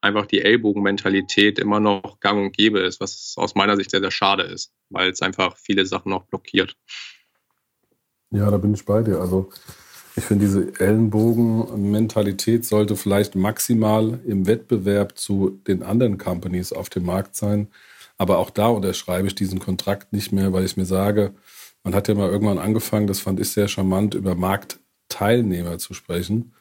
einfach 0.00 0.26
die 0.26 0.42
Ellbogenmentalität 0.42 1.58
immer 1.58 1.80
noch 1.80 2.20
gang 2.20 2.38
und 2.40 2.56
gäbe 2.56 2.80
ist, 2.80 3.00
was 3.00 3.34
aus 3.36 3.54
meiner 3.54 3.76
Sicht 3.76 3.90
sehr, 3.90 4.00
sehr 4.00 4.10
schade 4.10 4.44
ist, 4.44 4.72
weil 4.90 5.10
es 5.10 5.22
einfach 5.22 5.56
viele 5.56 5.86
Sachen 5.86 6.10
noch 6.10 6.24
blockiert. 6.24 6.76
Ja, 8.30 8.50
da 8.50 8.58
bin 8.58 8.74
ich 8.74 8.84
bei 8.84 9.02
dir. 9.02 9.20
Also 9.20 9.50
ich 10.18 10.24
finde, 10.24 10.44
diese 10.44 10.72
Ellenbogen-Mentalität 10.78 12.64
sollte 12.64 12.96
vielleicht 12.96 13.34
maximal 13.34 14.20
im 14.26 14.46
Wettbewerb 14.46 15.16
zu 15.18 15.60
den 15.66 15.82
anderen 15.82 16.18
Companies 16.18 16.72
auf 16.72 16.90
dem 16.90 17.06
Markt 17.06 17.36
sein. 17.36 17.68
Aber 18.18 18.38
auch 18.38 18.50
da 18.50 18.66
unterschreibe 18.66 19.28
ich 19.28 19.34
diesen 19.34 19.60
Kontrakt 19.60 20.12
nicht 20.12 20.32
mehr, 20.32 20.52
weil 20.52 20.64
ich 20.64 20.76
mir 20.76 20.84
sage, 20.84 21.32
man 21.84 21.94
hat 21.94 22.08
ja 22.08 22.14
mal 22.14 22.28
irgendwann 22.28 22.58
angefangen, 22.58 23.06
das 23.06 23.20
fand 23.20 23.40
ich 23.40 23.50
sehr 23.50 23.68
charmant, 23.68 24.14
über 24.14 24.34
Marktteilnehmer 24.34 25.78
zu 25.78 25.94
sprechen. 25.94 26.52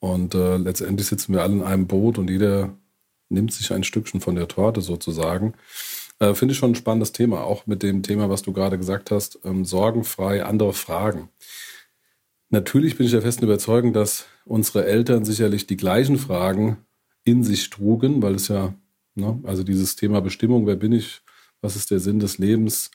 Und 0.00 0.34
äh, 0.34 0.56
letztendlich 0.56 1.06
sitzen 1.06 1.32
wir 1.32 1.42
alle 1.42 1.54
in 1.54 1.62
einem 1.62 1.86
Boot 1.86 2.18
und 2.18 2.28
jeder 2.28 2.76
nimmt 3.28 3.52
sich 3.52 3.72
ein 3.72 3.84
Stückchen 3.84 4.20
von 4.20 4.34
der 4.34 4.48
Torte 4.48 4.80
sozusagen. 4.80 5.54
Äh, 6.18 6.34
Finde 6.34 6.52
ich 6.52 6.58
schon 6.58 6.72
ein 6.72 6.76
spannendes 6.76 7.12
Thema, 7.12 7.44
auch 7.44 7.66
mit 7.66 7.82
dem 7.82 8.02
Thema, 8.02 8.28
was 8.28 8.42
du 8.42 8.52
gerade 8.52 8.78
gesagt 8.78 9.10
hast, 9.10 9.38
ähm, 9.44 9.64
sorgenfrei 9.64 10.44
andere 10.44 10.72
Fragen. 10.72 11.28
Natürlich 12.50 12.96
bin 12.96 13.06
ich 13.06 13.12
der 13.12 13.22
festen 13.22 13.44
Überzeugung, 13.44 13.92
dass 13.92 14.26
unsere 14.44 14.86
Eltern 14.86 15.24
sicherlich 15.24 15.66
die 15.66 15.76
gleichen 15.76 16.16
Fragen 16.16 16.78
in 17.24 17.42
sich 17.42 17.70
trugen, 17.70 18.22
weil 18.22 18.36
es 18.36 18.48
ja, 18.48 18.74
ne, 19.14 19.40
also 19.42 19.64
dieses 19.64 19.96
Thema 19.96 20.20
Bestimmung, 20.20 20.66
wer 20.66 20.76
bin 20.76 20.92
ich, 20.92 21.22
was 21.60 21.74
ist 21.74 21.90
der 21.90 21.98
Sinn 21.98 22.20
des 22.20 22.38
Lebens, 22.38 22.92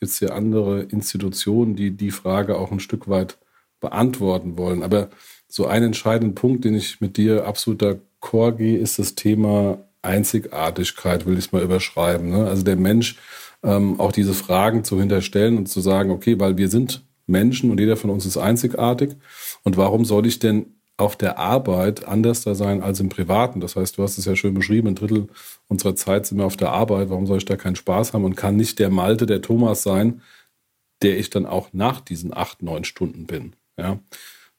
gibt 0.00 0.10
es 0.10 0.18
hier 0.18 0.34
andere 0.34 0.82
Institutionen, 0.82 1.76
die 1.76 1.90
die 1.90 2.10
Frage 2.10 2.58
auch 2.58 2.72
ein 2.72 2.80
Stück 2.80 3.08
weit 3.08 3.38
beantworten 3.80 4.56
wollen. 4.56 4.82
Aber 4.82 5.10
so 5.48 5.66
ein 5.66 5.82
entscheidender 5.82 6.34
Punkt, 6.34 6.64
den 6.64 6.74
ich 6.74 7.00
mit 7.00 7.16
dir 7.16 7.46
absolut 7.46 7.82
d'accord 7.82 8.56
gehe, 8.56 8.78
ist 8.78 8.98
das 8.98 9.14
Thema 9.14 9.84
Einzigartigkeit, 10.00 11.26
will 11.26 11.38
ich 11.38 11.46
es 11.46 11.52
mal 11.52 11.62
überschreiben. 11.62 12.30
Ne? 12.30 12.46
Also 12.46 12.62
der 12.62 12.76
Mensch, 12.76 13.18
ähm, 13.62 14.00
auch 14.00 14.12
diese 14.12 14.34
Fragen 14.34 14.84
zu 14.84 14.98
hinterstellen 14.98 15.56
und 15.56 15.66
zu 15.66 15.80
sagen, 15.80 16.10
okay, 16.10 16.38
weil 16.40 16.56
wir 16.56 16.68
sind 16.68 17.02
Menschen 17.26 17.70
und 17.70 17.80
jeder 17.80 17.96
von 17.96 18.10
uns 18.10 18.26
ist 18.26 18.36
einzigartig. 18.36 19.16
Und 19.62 19.76
warum 19.76 20.04
soll 20.04 20.26
ich 20.26 20.38
denn 20.38 20.66
auf 20.96 21.16
der 21.16 21.38
Arbeit 21.38 22.06
anders 22.06 22.42
da 22.42 22.54
sein 22.54 22.82
als 22.82 23.00
im 23.00 23.08
Privaten? 23.08 23.60
Das 23.60 23.76
heißt, 23.76 23.98
du 23.98 24.02
hast 24.02 24.18
es 24.18 24.24
ja 24.24 24.36
schön 24.36 24.54
beschrieben, 24.54 24.88
ein 24.88 24.94
Drittel 24.94 25.28
unserer 25.68 25.96
Zeit 25.96 26.26
sind 26.26 26.38
wir 26.38 26.46
auf 26.46 26.56
der 26.56 26.72
Arbeit. 26.72 27.10
Warum 27.10 27.26
soll 27.26 27.38
ich 27.38 27.44
da 27.44 27.56
keinen 27.56 27.76
Spaß 27.76 28.12
haben 28.12 28.24
und 28.24 28.36
kann 28.36 28.56
nicht 28.56 28.78
der 28.78 28.90
Malte, 28.90 29.26
der 29.26 29.42
Thomas 29.42 29.82
sein, 29.82 30.22
der 31.02 31.18
ich 31.18 31.30
dann 31.30 31.46
auch 31.46 31.68
nach 31.72 32.00
diesen 32.00 32.34
acht, 32.36 32.62
neun 32.62 32.84
Stunden 32.84 33.26
bin? 33.26 33.56
Ja. 33.76 33.98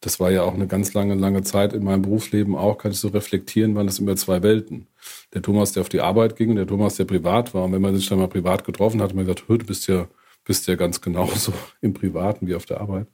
Das 0.00 0.20
war 0.20 0.30
ja 0.30 0.42
auch 0.42 0.54
eine 0.54 0.66
ganz 0.66 0.92
lange, 0.92 1.14
lange 1.14 1.42
Zeit 1.42 1.72
in 1.72 1.82
meinem 1.82 2.02
Berufsleben 2.02 2.54
auch, 2.54 2.76
kann 2.76 2.92
ich 2.92 2.98
so 2.98 3.08
reflektieren, 3.08 3.74
waren 3.74 3.86
das 3.86 3.98
immer 3.98 4.14
zwei 4.14 4.42
Welten. 4.42 4.86
Der 5.32 5.40
Thomas, 5.40 5.72
der 5.72 5.80
auf 5.80 5.88
die 5.88 6.00
Arbeit 6.00 6.36
ging 6.36 6.50
und 6.50 6.56
der 6.56 6.66
Thomas, 6.66 6.96
der 6.96 7.06
privat 7.06 7.54
war. 7.54 7.64
Und 7.64 7.72
wenn 7.72 7.80
man 7.80 7.96
sich 7.96 8.08
dann 8.08 8.18
mal 8.18 8.28
privat 8.28 8.64
getroffen 8.64 9.00
hat, 9.00 9.08
hat 9.08 9.16
man 9.16 9.24
gesagt, 9.24 9.44
du 9.48 9.56
bist 9.58 9.88
ja 9.88 10.06
bist 10.46 10.66
ja 10.66 10.76
ganz 10.76 11.00
genauso 11.02 11.52
im 11.82 11.92
Privaten 11.92 12.46
wie 12.46 12.54
auf 12.54 12.64
der 12.64 12.80
Arbeit. 12.80 13.08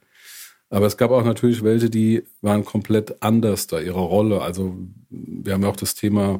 Aber 0.69 0.87
es 0.87 0.97
gab 0.97 1.11
auch 1.11 1.23
natürlich 1.23 1.63
welche, 1.63 1.89
die 1.89 2.23
waren 2.41 2.65
komplett 2.65 3.21
anders 3.21 3.67
da, 3.67 3.79
ihre 3.79 3.99
Rolle. 3.99 4.41
Also 4.41 4.75
wir 5.09 5.53
haben 5.53 5.61
ja 5.61 5.69
auch 5.69 5.75
das 5.75 5.93
Thema 5.93 6.39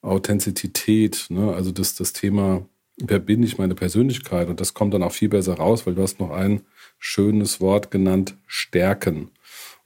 Authentizität, 0.00 1.26
ne? 1.30 1.52
also 1.52 1.72
das, 1.72 1.96
das 1.96 2.12
Thema, 2.12 2.68
wer 2.98 3.18
bin 3.18 3.42
ich, 3.42 3.58
meine 3.58 3.74
Persönlichkeit. 3.74 4.48
Und 4.48 4.60
das 4.60 4.74
kommt 4.74 4.94
dann 4.94 5.02
auch 5.02 5.10
viel 5.10 5.28
besser 5.28 5.54
raus, 5.54 5.86
weil 5.86 5.96
du 5.96 6.02
hast 6.02 6.20
noch 6.20 6.30
ein 6.30 6.60
schönes 6.98 7.60
Wort 7.60 7.90
genannt, 7.90 8.36
Stärken. 8.46 9.30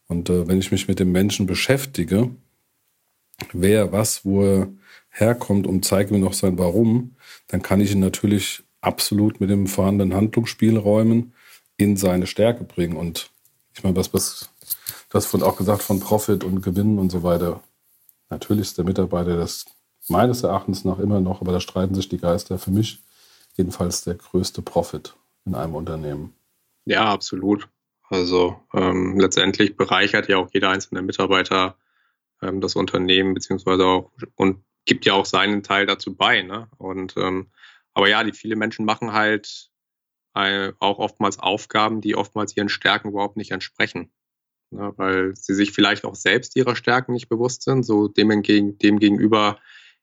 Und 0.06 0.28
äh, 0.28 0.46
wenn 0.48 0.58
ich 0.58 0.70
mich 0.70 0.86
mit 0.88 0.98
dem 0.98 1.12
Menschen 1.12 1.46
beschäftige, 1.46 2.30
wer, 3.52 3.92
was, 3.92 4.24
wo 4.24 4.42
er 4.42 4.68
herkommt 5.08 5.66
und 5.66 5.84
zeige 5.84 6.12
mir 6.12 6.20
noch 6.20 6.34
sein 6.34 6.58
Warum, 6.58 7.16
dann 7.46 7.62
kann 7.62 7.80
ich 7.80 7.92
ihn 7.92 8.00
natürlich 8.00 8.64
absolut 8.80 9.40
mit 9.40 9.50
dem 9.50 9.66
vorhandenen 9.66 10.16
Handlungsspielräumen 10.16 11.34
in 11.76 11.96
seine 11.96 12.26
Stärke 12.26 12.64
bringen. 12.64 12.96
Und 12.96 13.30
ich 13.74 13.82
meine, 13.82 13.96
was, 13.96 14.12
was 14.12 14.50
das 15.10 15.26
von 15.26 15.42
auch 15.42 15.56
gesagt 15.56 15.82
von 15.82 16.00
Profit 16.00 16.44
und 16.44 16.62
Gewinnen 16.62 16.98
und 16.98 17.10
so 17.10 17.22
weiter. 17.22 17.62
Natürlich 18.30 18.62
ist 18.62 18.78
der 18.78 18.84
Mitarbeiter 18.84 19.36
das 19.36 19.64
meines 20.08 20.42
Erachtens 20.42 20.84
nach 20.84 20.98
immer 20.98 21.20
noch, 21.20 21.40
aber 21.40 21.52
da 21.52 21.60
streiten 21.60 21.94
sich 21.94 22.08
die 22.08 22.18
Geister 22.18 22.58
für 22.58 22.70
mich 22.70 23.02
jedenfalls 23.56 24.04
der 24.04 24.14
größte 24.14 24.62
Profit 24.62 25.14
in 25.44 25.54
einem 25.54 25.74
Unternehmen. 25.74 26.34
Ja, 26.84 27.12
absolut. 27.12 27.68
Also 28.08 28.60
ähm, 28.72 29.18
letztendlich 29.18 29.76
bereichert 29.76 30.28
ja 30.28 30.38
auch 30.38 30.48
jeder 30.52 30.70
einzelne 30.70 31.02
Mitarbeiter 31.02 31.76
ähm, 32.40 32.60
das 32.60 32.76
Unternehmen, 32.76 33.34
beziehungsweise 33.34 33.84
auch 33.84 34.10
und 34.36 34.62
gibt 34.84 35.04
ja 35.04 35.12
auch 35.12 35.26
seinen 35.26 35.62
Teil 35.62 35.84
dazu 35.84 36.14
bei. 36.14 36.42
Ne? 36.42 36.68
Und 36.78 37.14
ähm, 37.18 37.48
aber 37.98 38.08
ja, 38.08 38.22
die 38.22 38.32
viele 38.32 38.54
Menschen 38.54 38.84
machen 38.84 39.12
halt 39.12 39.72
äh, 40.36 40.72
auch 40.78 41.00
oftmals 41.00 41.40
Aufgaben, 41.40 42.00
die 42.00 42.14
oftmals 42.14 42.56
ihren 42.56 42.68
Stärken 42.68 43.08
überhaupt 43.08 43.36
nicht 43.36 43.50
entsprechen. 43.50 44.12
Ne, 44.70 44.92
weil 44.96 45.34
sie 45.34 45.52
sich 45.52 45.72
vielleicht 45.72 46.04
auch 46.04 46.14
selbst 46.14 46.54
ihrer 46.54 46.76
Stärken 46.76 47.12
nicht 47.12 47.28
bewusst 47.28 47.62
sind, 47.62 47.82
so 47.82 48.06
dem, 48.06 48.30
entgegen, 48.30 48.78
dem 48.78 49.00
gegenüber 49.00 49.58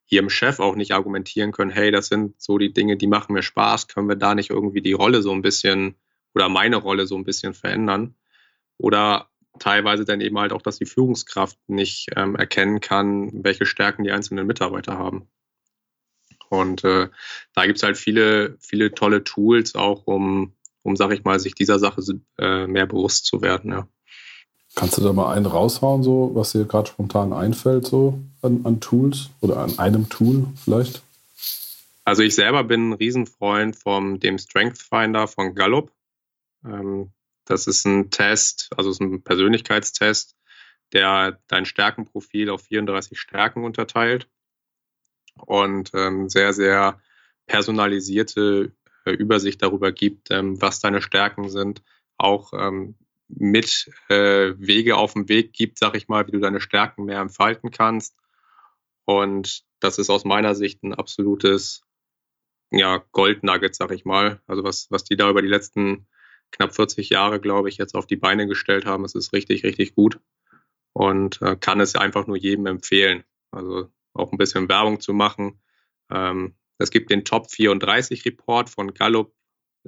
ihrem 0.08 0.30
Chef 0.30 0.60
auch 0.60 0.76
nicht 0.76 0.92
argumentieren 0.92 1.54
können, 1.54 1.72
hey, 1.72 1.90
das 1.90 2.08
sind 2.08 2.42
so 2.42 2.58
die 2.58 2.74
Dinge, 2.74 2.98
die 2.98 3.08
machen 3.08 3.32
mir 3.32 3.44
Spaß, 3.44 3.88
können 3.88 4.10
wir 4.10 4.18
da 4.18 4.36
nicht 4.36 4.50
irgendwie 4.50 4.82
die 4.82 4.92
Rolle 4.92 5.22
so 5.22 5.32
ein 5.32 5.42
bisschen 5.42 5.96
oder 6.34 6.50
meine 6.50 6.76
Rolle 6.76 7.08
so 7.08 7.16
ein 7.16 7.24
bisschen 7.24 7.54
verändern? 7.54 8.16
Oder 8.78 9.30
teilweise 9.58 10.04
dann 10.04 10.20
eben 10.20 10.38
halt 10.38 10.52
auch, 10.52 10.62
dass 10.62 10.80
die 10.80 10.86
Führungskraft 10.86 11.58
nicht 11.70 12.08
ähm, 12.18 12.36
erkennen 12.36 12.82
kann, 12.82 13.32
welche 13.46 13.66
Stärken 13.66 14.04
die 14.04 14.12
einzelnen 14.12 14.46
Mitarbeiter 14.46 14.98
haben. 14.98 15.30
Und 16.50 16.84
äh, 16.84 17.10
da 17.54 17.66
gibt 17.66 17.78
es 17.78 17.84
halt 17.84 17.98
viele, 17.98 18.58
viele 18.60 18.94
tolle 18.94 19.24
Tools 19.24 19.76
auch, 19.76 20.06
um, 20.06 20.54
um, 20.84 20.96
sag 20.96 21.12
ich 21.12 21.24
mal, 21.24 21.40
sich 21.40 21.56
dieser 21.56 21.80
Sache 21.80 22.02
äh, 22.38 22.68
mehr 22.68 22.86
bewusst 22.86 23.26
zu 23.26 23.42
werden, 23.42 23.72
ja. 23.72 23.88
Kannst 24.76 24.98
du 24.98 25.02
da 25.02 25.14
mal 25.14 25.34
einen 25.34 25.46
raushauen, 25.46 26.04
so 26.04 26.32
was 26.34 26.52
dir 26.52 26.66
gerade 26.66 26.90
spontan 26.90 27.32
einfällt, 27.32 27.88
so 27.88 28.20
an, 28.42 28.62
an, 28.66 28.82
Tools 28.82 29.30
oder 29.40 29.58
an 29.58 29.80
einem 29.80 30.10
Tool 30.10 30.48
vielleicht? 30.62 31.02
Also 32.04 32.24
ich 32.24 32.36
selber 32.36 32.66
bin 32.66 32.90
ein 32.90 32.94
Riesenfreund 32.94 33.78
von 33.78 34.20
dem 34.20 34.38
Strength 34.38 34.80
Finder 34.80 35.28
von 35.30 35.56
Gallup. 35.56 35.92
Ähm, 36.66 37.12
das 37.46 37.68
ist 37.68 37.86
ein 37.86 38.10
Test, 38.10 38.70
also 38.76 38.90
ist 38.90 39.00
ein 39.00 39.22
Persönlichkeitstest, 39.24 40.36
der 40.92 41.40
dein 41.48 41.66
Stärkenprofil 41.66 42.50
auf 42.50 42.64
34 42.64 43.18
Stärken 43.18 43.64
unterteilt 43.64 44.28
und 45.38 45.92
ähm, 45.94 46.30
sehr, 46.30 46.54
sehr 46.54 47.00
personalisierte 47.48 48.72
äh, 49.06 49.12
Übersicht 49.12 49.62
darüber 49.62 49.92
gibt, 49.92 50.32
ähm, 50.32 50.62
was 50.62 50.80
deine 50.80 51.02
Stärken 51.02 51.50
sind, 51.50 51.84
auch 52.18 52.54
ähm, 52.54 52.96
mit 53.28 53.92
äh, 54.10 54.54
Wege 54.58 54.98
auf 54.98 55.14
dem 55.14 55.30
Weg 55.30 55.54
gibt, 55.54 55.80
sag 55.80 55.96
ich 55.96 56.08
mal, 56.08 56.28
wie 56.28 56.32
du 56.32 56.40
deine 56.40 56.62
Stärken 56.62 57.06
mehr 57.06 57.20
entfalten 57.20 57.72
kannst. 57.72 58.16
Und 59.06 59.64
das 59.80 59.98
ist 59.98 60.10
aus 60.10 60.26
meiner 60.26 60.56
Sicht 60.56 60.84
ein 60.84 60.94
absolutes 60.94 61.84
ja, 62.72 63.04
Goldnugget, 63.12 63.76
sag 63.76 63.92
ich 63.92 64.06
mal. 64.06 64.42
Also 64.48 64.64
was, 64.64 64.90
was 64.90 65.04
die 65.04 65.16
da 65.16 65.30
über 65.30 65.42
die 65.42 65.48
letzten 65.48 66.08
knapp 66.52 66.76
40 66.76 67.10
Jahre, 67.10 67.40
glaube 67.40 67.70
ich, 67.70 67.78
jetzt 67.78 67.96
auf 67.96 68.08
die 68.08 68.16
Beine 68.16 68.48
gestellt 68.48 68.86
haben, 68.86 69.06
es 69.06 69.16
ist 69.16 69.34
richtig, 69.34 69.64
richtig 69.64 69.96
gut 69.96 70.20
und 70.94 71.42
äh, 71.42 71.56
kann 71.56 71.80
es 71.80 71.96
einfach 71.96 72.28
nur 72.28 72.38
jedem 72.38 72.66
empfehlen. 72.68 73.24
Also 73.52 73.90
auch 74.16 74.32
ein 74.32 74.38
bisschen 74.38 74.70
Werbung 74.70 75.00
zu 75.00 75.14
machen. 75.14 75.60
Ähm, 76.12 76.56
es 76.78 76.92
gibt 76.92 77.10
den 77.10 77.24
Top 77.24 77.52
34 77.52 78.26
Report 78.26 78.70
von 78.70 78.94
Gallup, 78.94 79.34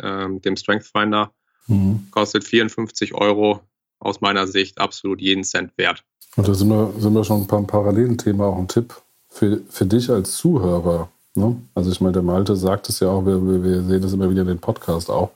ähm, 0.02 0.42
dem 0.42 0.56
Strength 0.56 0.86
Finder. 0.86 1.32
Mhm. 1.68 2.08
Kostet 2.12 2.44
54 2.44 3.14
Euro. 3.14 3.62
Aus 4.00 4.22
meiner 4.22 4.46
Sicht 4.46 4.78
absolut 4.78 5.22
jeden 5.22 5.44
Cent 5.44 5.76
wert. 5.76 6.04
Und 6.36 6.48
da 6.48 6.54
sind 6.54 6.70
wir, 6.70 6.94
sind 7.00 7.14
wir 7.14 7.24
schon 7.24 7.42
ein 7.42 7.48
paar 7.48 7.64
Parallelen 7.64 8.16
Auch 8.40 8.60
ein 8.60 8.68
Tipp 8.68 8.94
für, 9.28 9.62
für 9.70 9.86
dich 9.88 10.10
als 10.12 10.38
Zuhörer. 10.38 11.10
Ne? 11.34 11.60
Also 11.74 11.92
ich 11.92 12.00
meine, 12.00 12.14
der 12.14 12.22
Malte 12.22 12.56
sagt 12.56 12.90
es 12.90 13.00
ja 13.00 13.10
auch, 13.10 13.26
wir, 13.26 13.64
wir 13.64 13.84
sehen 13.84 14.02
das 14.02 14.14
immer 14.14 14.30
wieder 14.30 14.42
in 14.42 14.48
den 14.48 14.60
Podcast 14.60 15.10
auch, 15.10 15.32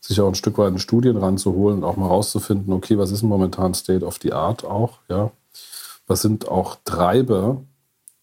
sich 0.00 0.20
auch 0.20 0.28
ein 0.28 0.34
Stück 0.34 0.56
weit 0.58 0.72
in 0.72 0.78
Studien 0.78 1.16
ranzuholen 1.16 1.78
und 1.78 1.84
auch 1.84 1.96
mal 1.96 2.06
rauszufinden, 2.06 2.72
okay, 2.72 2.96
was 2.96 3.10
ist 3.10 3.22
momentan 3.22 3.74
State 3.74 4.04
of 4.04 4.18
the 4.22 4.32
Art 4.32 4.64
auch, 4.64 4.98
ja. 5.08 5.30
Was 6.06 6.22
sind 6.22 6.48
auch 6.48 6.76
Treiber, 6.84 7.62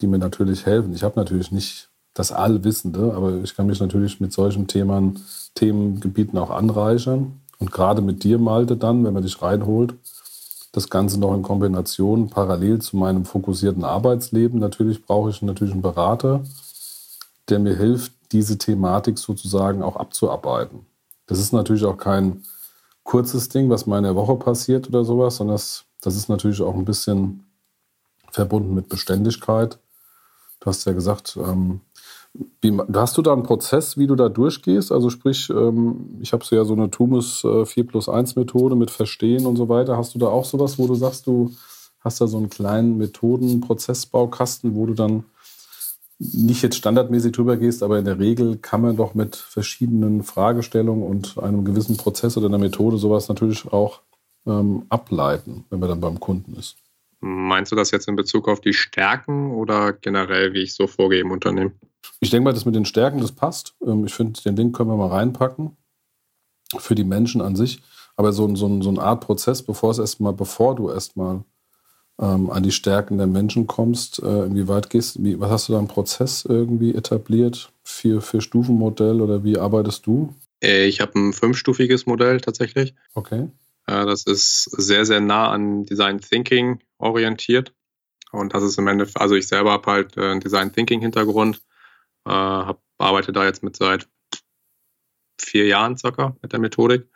die 0.01 0.07
mir 0.07 0.17
natürlich 0.17 0.65
helfen. 0.65 0.93
Ich 0.93 1.03
habe 1.03 1.19
natürlich 1.19 1.51
nicht 1.51 1.89
das 2.13 2.31
Allwissende, 2.31 3.13
aber 3.15 3.35
ich 3.43 3.55
kann 3.55 3.67
mich 3.67 3.79
natürlich 3.79 4.19
mit 4.19 4.33
solchen 4.33 4.67
Themen, 4.67 5.19
Themengebieten 5.55 6.37
auch 6.37 6.49
anreichern. 6.49 7.41
Und 7.59 7.71
gerade 7.71 8.01
mit 8.01 8.23
dir, 8.23 8.37
Malte, 8.37 8.77
dann, 8.77 9.03
wenn 9.03 9.13
man 9.13 9.23
dich 9.23 9.41
reinholt, 9.41 9.95
das 10.71 10.89
Ganze 10.89 11.19
noch 11.19 11.33
in 11.33 11.41
Kombination 11.41 12.29
parallel 12.29 12.79
zu 12.79 12.97
meinem 12.97 13.25
fokussierten 13.25 13.83
Arbeitsleben. 13.83 14.59
Natürlich 14.59 15.03
brauche 15.03 15.29
ich 15.29 15.41
natürlich 15.41 15.73
einen 15.73 15.81
Berater, 15.81 16.43
der 17.49 17.59
mir 17.59 17.75
hilft, 17.75 18.13
diese 18.31 18.57
Thematik 18.57 19.17
sozusagen 19.17 19.81
auch 19.81 19.95
abzuarbeiten. 19.95 20.85
Das 21.27 21.39
ist 21.39 21.53
natürlich 21.53 21.85
auch 21.85 21.97
kein 21.97 22.43
kurzes 23.03 23.49
Ding, 23.49 23.69
was 23.69 23.85
mal 23.85 23.97
in 23.97 24.03
der 24.03 24.15
Woche 24.15 24.35
passiert 24.35 24.87
oder 24.89 25.05
sowas, 25.05 25.37
sondern 25.37 25.55
das, 25.55 25.85
das 26.01 26.15
ist 26.15 26.29
natürlich 26.29 26.61
auch 26.61 26.75
ein 26.75 26.85
bisschen 26.85 27.45
verbunden 28.31 28.75
mit 28.75 28.89
Beständigkeit. 28.89 29.79
Du 30.59 30.67
hast 30.67 30.85
ja 30.85 30.93
gesagt, 30.93 31.37
ähm, 31.41 31.81
wie, 32.61 32.77
hast 32.93 33.17
du 33.17 33.21
da 33.21 33.33
einen 33.33 33.43
Prozess, 33.43 33.97
wie 33.97 34.07
du 34.07 34.15
da 34.15 34.29
durchgehst? 34.29 34.91
Also 34.91 35.09
sprich, 35.09 35.49
ähm, 35.49 36.17
ich 36.21 36.33
habe 36.33 36.45
so 36.45 36.55
ja 36.55 36.65
so 36.65 36.73
eine 36.73 36.89
Tumus 36.89 37.43
äh, 37.43 37.65
4 37.65 37.87
plus 37.87 38.09
1 38.09 38.35
Methode 38.35 38.75
mit 38.75 38.91
Verstehen 38.91 39.45
und 39.45 39.55
so 39.55 39.69
weiter. 39.69 39.97
Hast 39.97 40.13
du 40.15 40.19
da 40.19 40.27
auch 40.27 40.45
sowas, 40.45 40.77
wo 40.77 40.87
du 40.87 40.95
sagst, 40.95 41.27
du 41.27 41.51
hast 41.99 42.21
da 42.21 42.27
so 42.27 42.37
einen 42.37 42.49
kleinen 42.49 42.97
Methoden-Prozessbaukasten, 42.97 44.75
wo 44.75 44.85
du 44.85 44.93
dann 44.93 45.23
nicht 46.19 46.63
jetzt 46.63 46.77
standardmäßig 46.77 47.31
drüber 47.33 47.57
gehst, 47.57 47.83
aber 47.83 47.99
in 47.99 48.05
der 48.05 48.19
Regel 48.19 48.57
kann 48.57 48.81
man 48.81 48.97
doch 48.97 49.13
mit 49.13 49.35
verschiedenen 49.35 50.23
Fragestellungen 50.23 51.03
und 51.03 51.37
einem 51.37 51.63
gewissen 51.63 51.97
Prozess 51.97 52.37
oder 52.37 52.47
einer 52.47 52.57
Methode 52.57 52.97
sowas 52.97 53.29
natürlich 53.29 53.71
auch 53.71 54.01
ähm, 54.47 54.85
ableiten, 54.89 55.65
wenn 55.69 55.79
man 55.79 55.89
dann 55.89 56.01
beim 56.01 56.19
Kunden 56.19 56.55
ist. 56.55 56.77
Meinst 57.19 57.71
du 57.71 57.75
das 57.75 57.91
jetzt 57.91 58.07
in 58.07 58.15
Bezug 58.15 58.47
auf 58.47 58.61
die 58.61 58.73
Stärken 58.73 59.51
oder 59.51 59.93
generell, 59.93 60.53
wie 60.53 60.61
ich 60.61 60.75
so 60.75 60.85
vorgehe 60.87 61.21
im 61.21 61.31
Unternehmen? 61.31 61.73
Ich 62.19 62.29
denke 62.29 62.45
mal, 62.45 62.53
das 62.53 62.65
mit 62.65 62.75
den 62.75 62.85
Stärken, 62.85 63.21
das 63.21 63.31
passt. 63.31 63.75
Ähm, 63.85 64.05
ich 64.05 64.13
finde, 64.13 64.39
den 64.41 64.55
Link 64.55 64.75
können 64.75 64.89
wir 64.89 64.97
mal 64.97 65.09
reinpacken 65.09 65.77
für 66.77 66.95
die 66.95 67.03
Menschen 67.03 67.41
an 67.41 67.55
sich. 67.55 67.81
Aber 68.15 68.33
so, 68.33 68.53
so, 68.55 68.81
so 68.81 68.89
eine 68.89 69.01
Art 69.01 69.21
Prozess, 69.21 69.63
bevor 69.63 69.91
es 69.91 69.99
erstmal, 69.99 70.33
bevor 70.33 70.75
du 70.75 70.89
erstmal 70.89 71.43
ähm, 72.19 72.49
an 72.49 72.63
die 72.63 72.71
Stärken 72.71 73.17
der 73.17 73.27
Menschen 73.27 73.67
kommst, 73.67 74.21
äh, 74.21 74.45
inwieweit 74.45 74.89
gehst 74.89 75.23
wie, 75.23 75.39
was 75.39 75.51
hast 75.51 75.69
du 75.69 75.73
da 75.73 75.79
einen 75.79 75.87
Prozess 75.87 76.45
irgendwie 76.45 76.95
etabliert 76.95 77.71
für, 77.83 78.21
für 78.21 78.41
Stufenmodell 78.41 79.21
oder 79.21 79.43
wie 79.43 79.57
arbeitest 79.57 80.05
du? 80.07 80.33
Äh, 80.63 80.87
ich 80.87 80.99
habe 80.99 81.17
ein 81.19 81.33
fünfstufiges 81.33 82.05
Modell 82.05 82.41
tatsächlich. 82.41 82.95
Okay. 83.13 83.49
Äh, 83.85 84.05
das 84.05 84.23
ist 84.23 84.63
sehr, 84.63 85.05
sehr 85.05 85.21
nah 85.21 85.49
an 85.49 85.85
Design 85.85 86.19
Thinking 86.19 86.79
orientiert. 86.97 87.73
Und 88.31 88.53
das 88.53 88.63
ist 88.63 88.77
im 88.77 88.87
Endeffekt, 88.87 89.21
also 89.21 89.35
ich 89.35 89.47
selber 89.47 89.71
habe 89.71 89.91
halt 89.91 90.17
einen 90.17 90.41
Design 90.41 90.73
Thinking 90.73 91.01
Hintergrund, 91.01 91.61
äh, 92.25 92.31
hab, 92.31 92.81
arbeite 92.97 93.31
da 93.31 93.45
jetzt 93.45 93.63
mit 93.63 93.75
seit 93.75 94.07
vier 95.39 95.67
Jahren 95.67 95.97
circa 95.97 96.35
mit 96.41 96.51
der 96.51 96.59
Methodik 96.59 97.09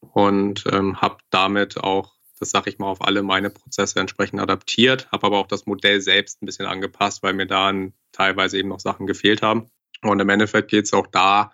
und 0.00 0.64
ähm, 0.72 1.00
habe 1.00 1.18
damit 1.30 1.78
auch 1.78 2.16
das 2.38 2.50
sage 2.50 2.70
ich 2.70 2.78
mal, 2.78 2.88
auf 2.88 3.02
alle 3.02 3.22
meine 3.22 3.50
Prozesse 3.50 3.98
entsprechend 3.98 4.40
adaptiert, 4.40 5.10
habe 5.10 5.26
aber 5.26 5.38
auch 5.38 5.46
das 5.46 5.66
Modell 5.66 6.00
selbst 6.00 6.42
ein 6.42 6.46
bisschen 6.46 6.66
angepasst, 6.66 7.22
weil 7.22 7.32
mir 7.32 7.46
da 7.46 7.72
teilweise 8.12 8.58
eben 8.58 8.68
noch 8.68 8.80
Sachen 8.80 9.06
gefehlt 9.06 9.42
haben. 9.42 9.70
Und 10.02 10.20
im 10.20 10.28
Endeffekt 10.28 10.70
geht 10.70 10.84
es 10.84 10.92
auch 10.92 11.06
da 11.06 11.52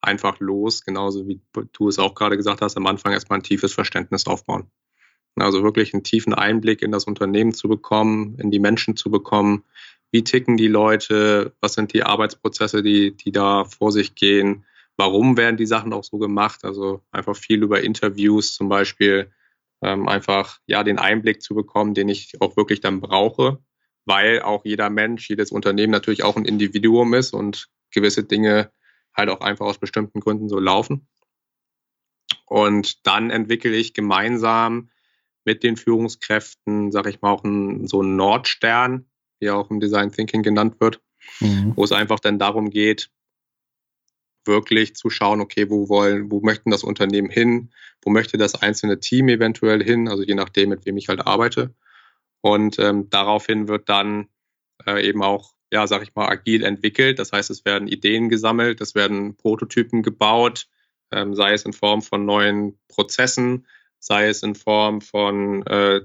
einfach 0.00 0.40
los, 0.40 0.82
genauso 0.82 1.26
wie 1.26 1.42
du 1.72 1.88
es 1.88 1.98
auch 1.98 2.14
gerade 2.14 2.36
gesagt 2.36 2.62
hast, 2.62 2.76
am 2.76 2.86
Anfang 2.86 3.12
erstmal 3.12 3.38
ein 3.38 3.42
tiefes 3.42 3.74
Verständnis 3.74 4.26
aufbauen. 4.26 4.70
Also 5.36 5.62
wirklich 5.62 5.94
einen 5.94 6.04
tiefen 6.04 6.32
Einblick 6.34 6.82
in 6.82 6.92
das 6.92 7.04
Unternehmen 7.04 7.52
zu 7.52 7.68
bekommen, 7.68 8.36
in 8.38 8.50
die 8.50 8.60
Menschen 8.60 8.96
zu 8.96 9.10
bekommen. 9.10 9.64
Wie 10.12 10.22
ticken 10.22 10.56
die 10.56 10.68
Leute? 10.68 11.52
Was 11.60 11.74
sind 11.74 11.92
die 11.92 12.04
Arbeitsprozesse, 12.04 12.82
die, 12.82 13.16
die 13.16 13.32
da 13.32 13.64
vor 13.64 13.90
sich 13.90 14.14
gehen? 14.14 14.64
Warum 14.96 15.36
werden 15.36 15.56
die 15.56 15.66
Sachen 15.66 15.92
auch 15.92 16.04
so 16.04 16.18
gemacht? 16.18 16.64
Also 16.64 17.02
einfach 17.10 17.36
viel 17.36 17.62
über 17.62 17.82
Interviews 17.82 18.54
zum 18.54 18.68
Beispiel 18.68 19.32
ähm, 19.82 20.08
einfach 20.08 20.60
ja 20.66 20.84
den 20.84 20.98
Einblick 20.98 21.42
zu 21.42 21.54
bekommen, 21.54 21.94
den 21.94 22.08
ich 22.08 22.40
auch 22.40 22.56
wirklich 22.56 22.80
dann 22.80 23.00
brauche, 23.00 23.58
weil 24.04 24.40
auch 24.40 24.64
jeder 24.64 24.88
Mensch, 24.88 25.28
jedes 25.28 25.50
Unternehmen 25.50 25.90
natürlich 25.90 26.22
auch 26.22 26.36
ein 26.36 26.44
Individuum 26.44 27.12
ist 27.14 27.34
und 27.34 27.68
gewisse 27.90 28.22
Dinge 28.22 28.70
halt 29.16 29.28
auch 29.30 29.40
einfach 29.40 29.66
aus 29.66 29.78
bestimmten 29.78 30.20
Gründen 30.20 30.48
so 30.48 30.58
laufen. 30.58 31.08
Und 32.46 33.06
dann 33.06 33.30
entwickle 33.30 33.74
ich 33.74 33.94
gemeinsam 33.94 34.90
mit 35.44 35.62
den 35.62 35.76
Führungskräften, 35.76 36.90
sage 36.92 37.10
ich 37.10 37.20
mal, 37.20 37.30
auch 37.30 37.44
einen, 37.44 37.86
so 37.86 38.00
einen 38.00 38.16
Nordstern, 38.16 39.06
wie 39.40 39.50
auch 39.50 39.70
im 39.70 39.80
Design 39.80 40.12
Thinking 40.12 40.42
genannt 40.42 40.76
wird, 40.80 41.00
mhm. 41.40 41.72
wo 41.76 41.84
es 41.84 41.92
einfach 41.92 42.20
dann 42.20 42.38
darum 42.38 42.70
geht, 42.70 43.10
wirklich 44.46 44.94
zu 44.94 45.10
schauen, 45.10 45.40
okay, 45.40 45.70
wo 45.70 45.88
wollen, 45.88 46.30
wo 46.30 46.40
möchten 46.40 46.70
das 46.70 46.84
Unternehmen 46.84 47.30
hin, 47.30 47.70
wo 48.02 48.10
möchte 48.10 48.36
das 48.36 48.54
einzelne 48.54 49.00
Team 49.00 49.28
eventuell 49.28 49.82
hin, 49.82 50.08
also 50.08 50.22
je 50.22 50.34
nachdem, 50.34 50.70
mit 50.70 50.84
wem 50.86 50.96
ich 50.96 51.08
halt 51.08 51.26
arbeite. 51.26 51.74
Und 52.40 52.78
ähm, 52.78 53.08
daraufhin 53.08 53.68
wird 53.68 53.88
dann 53.88 54.28
äh, 54.86 55.06
eben 55.06 55.22
auch, 55.22 55.54
ja, 55.72 55.86
sag 55.86 56.02
ich 56.02 56.14
mal, 56.14 56.28
agil 56.28 56.62
entwickelt. 56.62 57.18
Das 57.18 57.32
heißt, 57.32 57.50
es 57.50 57.64
werden 57.64 57.88
Ideen 57.88 58.28
gesammelt, 58.28 58.80
es 58.80 58.94
werden 58.94 59.36
Prototypen 59.36 60.02
gebaut, 60.02 60.68
ähm, 61.10 61.34
sei 61.34 61.54
es 61.54 61.64
in 61.64 61.72
Form 61.72 62.02
von 62.02 62.26
neuen 62.26 62.78
Prozessen, 62.88 63.66
sei 64.04 64.28
es 64.28 64.42
in 64.42 64.54
Form 64.54 65.00
von 65.00 65.66
äh, 65.66 66.02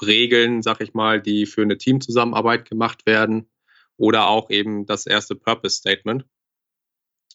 Regeln, 0.00 0.62
sag 0.62 0.80
ich 0.80 0.94
mal, 0.94 1.20
die 1.20 1.46
für 1.46 1.62
eine 1.62 1.76
Teamzusammenarbeit 1.76 2.68
gemacht 2.68 3.04
werden 3.04 3.50
oder 3.96 4.28
auch 4.28 4.48
eben 4.50 4.86
das 4.86 5.06
erste 5.06 5.34
Purpose 5.34 5.76
Statement 5.76 6.24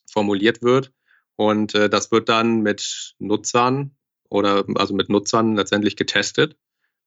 formuliert 0.10 0.62
wird. 0.62 0.94
Und 1.36 1.76
äh, 1.76 1.90
das 1.90 2.10
wird 2.10 2.30
dann 2.30 2.62
mit 2.62 3.16
Nutzern 3.20 3.98
oder 4.30 4.64
also 4.76 4.94
mit 4.94 5.10
Nutzern 5.10 5.58
letztendlich 5.58 5.98
getestet. 5.98 6.56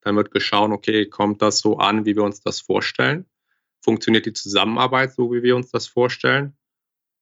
Dann 0.03 0.16
wird 0.16 0.31
geschaut, 0.31 0.70
okay, 0.70 1.07
kommt 1.09 1.40
das 1.40 1.61
so 1.61 1.79
an, 1.79 2.05
wie 2.05 2.16
wir 2.16 2.23
uns 2.23 2.40
das 2.40 2.61
vorstellen? 2.61 3.25
Funktioniert 3.81 4.27
die 4.27 4.35
Zusammenarbeit 4.35 5.14
so, 5.14 5.33
wie 5.33 5.42
wir 5.42 5.57
uns 5.57 5.70
das 5.70 5.87
vorstellen? 5.87 6.55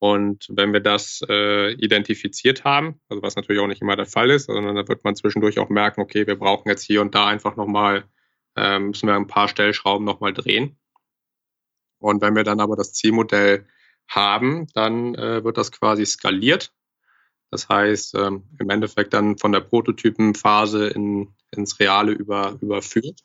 Und 0.03 0.49
wenn 0.51 0.73
wir 0.73 0.81
das 0.81 1.25
äh, 1.29 1.75
identifiziert 1.75 2.65
haben, 2.65 3.01
also 3.09 3.23
was 3.23 3.37
natürlich 3.37 3.63
auch 3.63 3.69
nicht 3.69 3.83
immer 3.83 3.95
der 3.95 4.07
Fall 4.07 4.31
ist, 4.31 4.47
sondern 4.47 4.75
da 4.75 4.89
wird 4.89 5.05
man 5.05 5.15
zwischendurch 5.15 5.61
auch 5.61 5.69
merken, 5.69 6.01
okay, 6.01 6.27
wir 6.27 6.35
brauchen 6.35 6.69
jetzt 6.69 6.83
hier 6.83 7.01
und 7.01 7.15
da 7.15 7.29
einfach 7.29 7.55
nochmal, 7.55 8.03
äh, 8.57 8.81
müssen 8.81 9.07
wir 9.07 9.15
ein 9.15 9.29
paar 9.29 9.47
Stellschrauben 9.47 10.05
nochmal 10.05 10.33
drehen. 10.33 10.77
Und 12.01 12.21
wenn 12.21 12.35
wir 12.35 12.43
dann 12.43 12.59
aber 12.59 12.75
das 12.75 12.93
Zielmodell 12.95 13.69
haben, 14.09 14.67
dann 14.75 15.15
äh, 15.15 15.45
wird 15.45 15.57
das 15.57 15.71
quasi 15.71 16.05
skaliert. 16.05 16.75
Das 17.53 17.69
heißt, 17.69 18.17
ähm, 18.17 18.43
im 18.59 18.71
Endeffekt 18.71 19.15
dann 19.15 19.39
von 19.39 19.53
der 19.53 19.61
Prototypenphase 19.61 20.89
in, 20.89 21.33
ins 21.53 21.79
Reale 21.79 22.11
über, 22.11 22.59
überführt. 22.61 23.21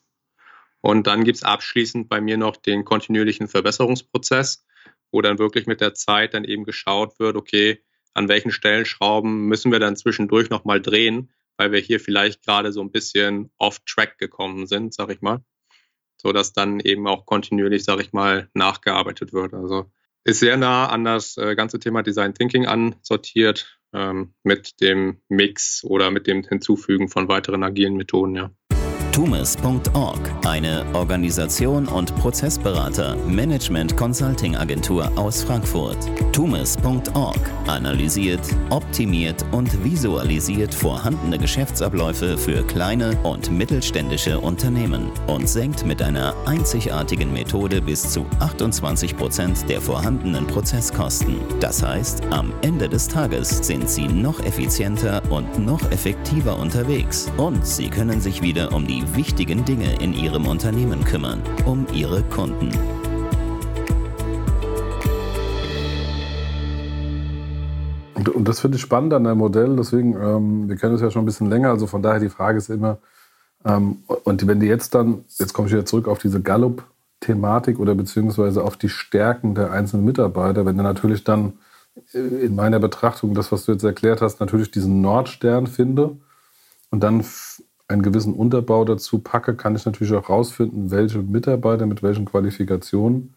Und 0.82 1.08
dann 1.08 1.24
gibt 1.24 1.38
es 1.38 1.44
abschließend 1.44 2.08
bei 2.08 2.22
mir 2.22 2.38
noch 2.38 2.56
den 2.56 2.86
kontinuierlichen 2.86 3.48
Verbesserungsprozess, 3.48 4.64
wo 5.12 5.22
dann 5.22 5.40
wirklich 5.40 5.68
mit 5.68 5.82
der 5.82 5.94
Zeit 5.94 6.34
dann 6.34 6.44
eben 6.44 6.64
geschaut 6.64 7.20
wird, 7.20 7.36
okay, 7.36 7.84
an 8.14 8.28
welchen 8.30 8.52
Stellschrauben 8.52 9.46
müssen 9.46 9.72
wir 9.72 9.80
dann 9.80 9.96
zwischendurch 9.96 10.50
nochmal 10.50 10.82
drehen, 10.82 11.32
weil 11.58 11.72
wir 11.72 11.80
hier 11.80 12.00
vielleicht 12.00 12.44
gerade 12.44 12.72
so 12.72 12.82
ein 12.82 12.92
bisschen 12.92 13.52
off-track 13.58 14.18
gekommen 14.18 14.68
sind, 14.68 14.94
sag 14.94 15.12
ich 15.12 15.22
mal, 15.22 15.44
so 16.18 16.32
dass 16.32 16.54
dann 16.54 16.80
eben 16.80 17.08
auch 17.08 17.26
kontinuierlich, 17.26 17.84
sag 17.84 18.00
ich 18.00 18.14
mal, 18.14 18.50
nachgearbeitet 18.54 19.34
wird. 19.34 19.54
Also 19.54 19.92
ist 20.24 20.40
sehr 20.40 20.58
nah 20.58 20.88
an 20.88 21.06
das 21.06 21.38
äh, 21.38 21.56
ganze 21.56 21.80
Thema 21.80 22.04
Design 22.04 22.34
Thinking 22.34 22.66
ansortiert 22.66 23.80
ähm, 23.94 24.34
mit 24.44 24.82
dem 24.82 25.22
Mix 25.30 25.84
oder 25.84 26.12
mit 26.12 26.28
dem 26.28 26.44
Hinzufügen 26.44 27.08
von 27.08 27.28
weiteren 27.30 27.64
agilen 27.64 27.96
Methoden, 27.96 28.36
ja. 28.36 28.52
Tumis.org, 29.18 30.20
eine 30.46 30.86
Organisation 30.94 31.88
und 31.88 32.16
Prozessberater, 32.18 33.16
Management 33.26 33.98
Consulting 33.98 34.56
Agentur 34.56 35.12
aus 35.16 35.42
Frankfurt. 35.42 35.98
Tumis.org 36.34 37.40
analysiert, 37.66 38.42
optimiert 38.70 39.44
und 39.54 39.84
visualisiert 39.84 40.72
vorhandene 40.72 41.40
Geschäftsabläufe 41.40 42.38
für 42.38 42.62
kleine 42.68 43.18
und 43.24 43.50
mittelständische 43.50 44.40
Unternehmen 44.40 45.12
und 45.26 45.50
senkt 45.50 45.84
mit 45.84 46.00
einer 46.04 46.36
einzigartigen 46.46 47.34
Methode 47.34 47.82
bis 47.82 48.12
zu 48.12 48.24
28 48.40 49.18
Prozent 49.18 49.68
der 49.68 49.82
vorhandenen 49.82 50.46
Prozesskosten. 50.46 51.38
Das 51.60 51.82
heißt, 51.82 52.22
am 52.30 52.54
Ende 52.62 52.88
des 52.88 53.08
Tages 53.08 53.66
sind 53.66 53.90
Sie 53.90 54.08
noch 54.08 54.40
effizienter 54.42 55.24
und 55.32 55.58
noch 55.58 55.82
effektiver 55.92 56.60
unterwegs 56.60 57.32
und 57.38 57.66
Sie 57.66 57.90
können 57.90 58.22
sich 58.22 58.44
wieder 58.44 58.72
um 58.72 58.86
die 58.86 59.07
wichtigen 59.16 59.66
Dinge 59.66 60.02
in 60.02 60.14
Ihrem 60.14 60.48
Unternehmen 60.48 61.04
kümmern, 61.04 61.42
um 61.66 61.86
Ihre 61.94 62.24
Kunden. 62.24 62.72
Und, 68.16 68.48
das 68.48 68.60
finde 68.60 68.78
ich 68.78 68.82
spannend 68.82 69.14
an 69.14 69.24
deinem 69.24 69.38
Modell. 69.38 69.76
Deswegen, 69.76 70.14
ähm, 70.14 70.70
wir 70.70 70.76
kennen 70.76 70.96
es 70.96 71.02
ja 71.02 71.12
schon 71.12 71.24
ein 71.24 71.26
bisschen 71.26 71.50
länger. 71.50 71.70
Also 71.70 71.88
von 71.88 72.02
daher 72.02 72.20
die 72.20 72.30
Frage 72.30 72.58
ist 72.58 72.70
immer, 72.70 72.98
ähm, 73.66 74.04
und 74.24 74.48
wenn 74.48 74.60
die 74.60 74.68
jetzt 74.68 74.96
dann, 74.96 75.26
jetzt 75.38 75.54
komme 75.54 75.68
ich 75.68 75.74
wieder 75.74 75.86
zurück 75.86 76.08
auf 76.08 76.20
diese 76.20 76.42
Gallup, 76.42 76.84
Thematik 77.20 77.80
oder 77.80 77.96
beziehungsweise 77.96 78.64
auf 78.64 78.78
die 78.78 78.90
Stärken 78.90 79.56
der 79.56 79.72
einzelnen 79.72 80.06
Mitarbeiter. 80.06 80.66
Wenn 80.66 80.78
du 80.78 80.84
natürlich 80.84 81.24
dann 81.24 81.54
äh, 82.14 82.20
in 82.20 82.56
meiner 82.56 82.80
Betrachtung, 82.80 83.34
das, 83.34 83.52
was 83.52 83.66
du 83.66 83.72
jetzt 83.72 83.84
erklärt 83.84 84.22
hast, 84.22 84.40
natürlich 84.40 84.72
diesen 84.72 85.02
Nordstern 85.02 85.68
finde 85.68 86.18
und 86.92 87.02
dann 87.02 87.26
einen 87.88 88.02
gewissen 88.02 88.34
Unterbau 88.34 88.84
dazu 88.86 89.20
packe, 89.20 89.56
kann 89.56 89.76
ich 89.76 89.86
natürlich 89.86 90.14
auch 90.14 90.30
rausfinden, 90.30 90.92
welche 90.92 91.20
Mitarbeiter 91.20 91.86
mit 91.86 92.04
welchen 92.04 92.26
Qualifikationen 92.26 93.36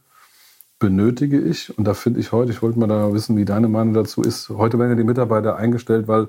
benötige 0.79 1.41
ich. 1.41 1.77
Und 1.79 1.85
da 1.85 1.95
finde 1.95 2.21
ich 2.21 2.33
heute, 2.33 2.51
ich 2.51 2.63
wollte 2.63 2.79
mal 2.79 2.89
da 2.89 3.13
wissen, 3.13 3.37
wie 3.37 3.45
deine 3.45 3.69
Meinung 3.69 3.95
dazu 3.95 4.23
ist. 4.23 4.49
Heute 4.49 4.79
werden 4.79 4.91
ja 4.91 4.97
die 4.97 5.05
Mitarbeiter 5.05 5.57
eingestellt, 5.57 6.09
weil 6.09 6.29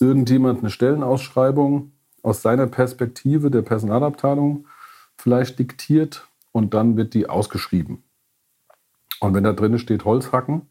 irgendjemand 0.00 0.60
eine 0.60 0.70
Stellenausschreibung 0.70 1.92
aus 2.22 2.40
seiner 2.40 2.66
Perspektive 2.66 3.50
der 3.50 3.62
Personalabteilung 3.62 4.66
vielleicht 5.16 5.58
diktiert 5.58 6.26
und 6.52 6.72
dann 6.74 6.96
wird 6.96 7.14
die 7.14 7.28
ausgeschrieben. 7.28 8.02
Und 9.20 9.34
wenn 9.34 9.44
da 9.44 9.52
drin 9.52 9.78
steht 9.78 10.04
Holzhacken, 10.04 10.62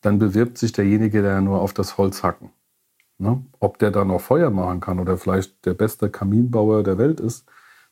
dann 0.00 0.18
bewirbt 0.18 0.58
sich 0.58 0.72
derjenige, 0.72 1.22
der 1.22 1.40
nur 1.40 1.60
auf 1.60 1.72
das 1.72 1.96
Holz 1.96 2.22
hacken. 2.22 2.50
Ne? 3.22 3.40
Ob 3.60 3.78
der 3.78 3.92
dann 3.92 4.08
noch 4.08 4.20
Feuer 4.20 4.50
machen 4.50 4.80
kann 4.80 4.98
oder 4.98 5.16
vielleicht 5.16 5.64
der 5.64 5.74
beste 5.74 6.10
Kaminbauer 6.10 6.82
der 6.82 6.98
Welt 6.98 7.20
ist, 7.20 7.46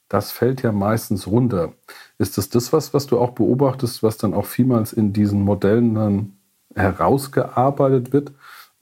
das 0.09 0.33
fällt 0.33 0.63
ja 0.63 0.73
meistens 0.73 1.29
runter. 1.29 1.73
Ist 2.19 2.37
das 2.37 2.49
das 2.49 2.73
was, 2.73 2.93
was 2.93 3.07
du 3.07 3.17
auch 3.17 3.31
beobachtest, 3.31 4.03
was 4.03 4.17
dann 4.17 4.35
auch 4.35 4.45
vielmals 4.45 4.93
in 4.93 5.13
diesen 5.13 5.43
Modellen 5.43 5.95
dann 5.95 6.33
herausgearbeitet 6.75 8.13
wird? 8.13 8.33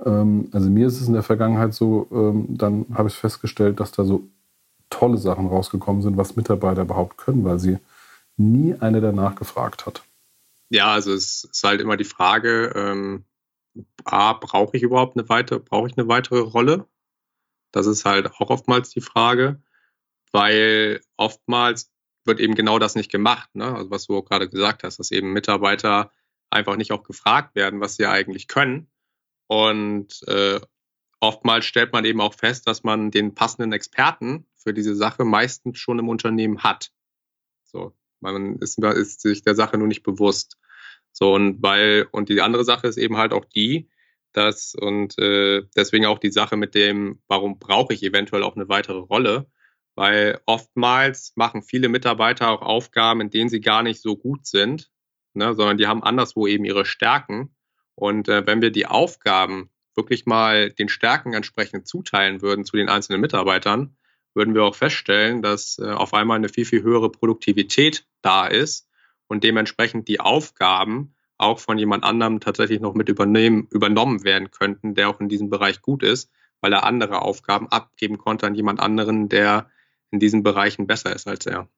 Ähm, 0.02 0.48
also 0.52 0.70
mir 0.70 0.86
ist 0.86 1.02
es 1.02 1.06
in 1.06 1.12
der 1.12 1.22
Vergangenheit 1.22 1.74
so, 1.74 2.08
ähm, 2.10 2.46
dann 2.48 2.86
habe 2.94 3.08
ich 3.08 3.14
festgestellt, 3.14 3.78
dass 3.78 3.92
da 3.92 4.04
so 4.04 4.22
tolle 4.88 5.18
Sachen 5.18 5.48
rausgekommen 5.48 6.00
sind, 6.00 6.16
was 6.16 6.36
Mitarbeiter 6.36 6.82
überhaupt 6.82 7.18
können, 7.18 7.44
weil 7.44 7.58
sie 7.58 7.76
nie 8.38 8.74
einer 8.80 9.02
danach 9.02 9.34
gefragt 9.34 9.84
hat. 9.84 10.02
Ja, 10.70 10.94
also 10.94 11.12
es 11.12 11.44
ist 11.44 11.62
halt 11.62 11.82
immer 11.82 11.98
die 11.98 12.04
Frage, 12.04 12.72
ähm, 12.74 13.24
A, 14.04 14.34
brauche 14.34 14.76
ich 14.76 14.82
überhaupt 14.82 15.16
eine 15.16 15.28
weitere, 15.28 15.60
brauche 15.60 15.88
ich 15.88 15.98
eine 15.98 16.08
weitere 16.08 16.40
Rolle? 16.40 16.88
Das 17.72 17.86
ist 17.86 18.04
halt 18.04 18.32
auch 18.32 18.50
oftmals 18.50 18.90
die 18.90 19.00
Frage, 19.00 19.62
weil 20.32 21.00
oftmals 21.16 21.92
wird 22.24 22.40
eben 22.40 22.54
genau 22.54 22.78
das 22.78 22.94
nicht 22.94 23.10
gemacht, 23.10 23.54
ne? 23.54 23.74
Also 23.74 23.90
was 23.90 24.06
du 24.06 24.22
gerade 24.22 24.48
gesagt 24.48 24.82
hast, 24.82 24.98
dass 24.98 25.10
eben 25.10 25.32
Mitarbeiter 25.32 26.12
einfach 26.50 26.76
nicht 26.76 26.92
auch 26.92 27.02
gefragt 27.02 27.54
werden, 27.54 27.80
was 27.80 27.96
sie 27.96 28.06
eigentlich 28.06 28.48
können. 28.48 28.90
Und 29.46 30.22
äh, 30.28 30.60
oftmals 31.20 31.64
stellt 31.66 31.92
man 31.92 32.04
eben 32.04 32.20
auch 32.20 32.34
fest, 32.34 32.66
dass 32.66 32.84
man 32.84 33.10
den 33.10 33.34
passenden 33.34 33.72
Experten 33.72 34.46
für 34.56 34.74
diese 34.74 34.94
Sache 34.94 35.24
meistens 35.24 35.78
schon 35.78 35.98
im 35.98 36.08
Unternehmen 36.08 36.62
hat. 36.62 36.92
So, 37.64 37.94
man 38.20 38.56
ist, 38.56 38.78
ist 38.78 39.20
sich 39.20 39.42
der 39.42 39.54
Sache 39.54 39.78
nur 39.78 39.88
nicht 39.88 40.02
bewusst. 40.02 40.58
So, 41.20 41.34
und 41.34 41.60
weil, 41.64 42.06
und 42.12 42.28
die 42.28 42.40
andere 42.40 42.64
Sache 42.64 42.86
ist 42.86 42.96
eben 42.96 43.16
halt 43.16 43.32
auch 43.32 43.44
die, 43.44 43.90
dass, 44.32 44.76
und 44.76 45.18
äh, 45.18 45.64
deswegen 45.74 46.06
auch 46.06 46.20
die 46.20 46.30
Sache 46.30 46.56
mit 46.56 46.76
dem, 46.76 47.20
warum 47.26 47.58
brauche 47.58 47.92
ich 47.92 48.04
eventuell 48.04 48.44
auch 48.44 48.54
eine 48.54 48.68
weitere 48.68 48.98
Rolle, 48.98 49.50
weil 49.96 50.40
oftmals 50.46 51.32
machen 51.34 51.62
viele 51.62 51.88
Mitarbeiter 51.88 52.48
auch 52.50 52.62
Aufgaben, 52.62 53.20
in 53.20 53.30
denen 53.30 53.48
sie 53.48 53.60
gar 53.60 53.82
nicht 53.82 54.00
so 54.00 54.16
gut 54.16 54.46
sind, 54.46 54.92
ne, 55.34 55.54
sondern 55.54 55.76
die 55.76 55.88
haben 55.88 56.04
anderswo 56.04 56.46
eben 56.46 56.64
ihre 56.64 56.84
Stärken. 56.84 57.52
Und 57.96 58.28
äh, 58.28 58.46
wenn 58.46 58.62
wir 58.62 58.70
die 58.70 58.86
Aufgaben 58.86 59.70
wirklich 59.96 60.24
mal 60.24 60.70
den 60.70 60.88
Stärken 60.88 61.32
entsprechend 61.32 61.88
zuteilen 61.88 62.42
würden 62.42 62.64
zu 62.64 62.76
den 62.76 62.88
einzelnen 62.88 63.20
Mitarbeitern, 63.20 63.96
würden 64.34 64.54
wir 64.54 64.62
auch 64.62 64.76
feststellen, 64.76 65.42
dass 65.42 65.80
äh, 65.80 65.90
auf 65.90 66.14
einmal 66.14 66.36
eine 66.36 66.48
viel, 66.48 66.64
viel 66.64 66.84
höhere 66.84 67.10
Produktivität 67.10 68.06
da 68.22 68.46
ist 68.46 68.87
und 69.28 69.44
dementsprechend 69.44 70.08
die 70.08 70.20
Aufgaben 70.20 71.14
auch 71.36 71.60
von 71.60 71.78
jemand 71.78 72.04
anderem 72.04 72.40
tatsächlich 72.40 72.80
noch 72.80 72.94
mit 72.94 73.08
übernehmen, 73.08 73.68
übernommen 73.70 74.24
werden 74.24 74.50
könnten, 74.50 74.94
der 74.94 75.08
auch 75.08 75.20
in 75.20 75.28
diesem 75.28 75.50
Bereich 75.50 75.82
gut 75.82 76.02
ist, 76.02 76.30
weil 76.60 76.72
er 76.72 76.84
andere 76.84 77.22
Aufgaben 77.22 77.68
abgeben 77.68 78.18
konnte 78.18 78.46
an 78.46 78.54
jemand 78.54 78.80
anderen, 78.80 79.28
der 79.28 79.70
in 80.10 80.18
diesen 80.18 80.42
Bereichen 80.42 80.86
besser 80.86 81.14
ist 81.14 81.28
als 81.28 81.46
er 81.46 81.68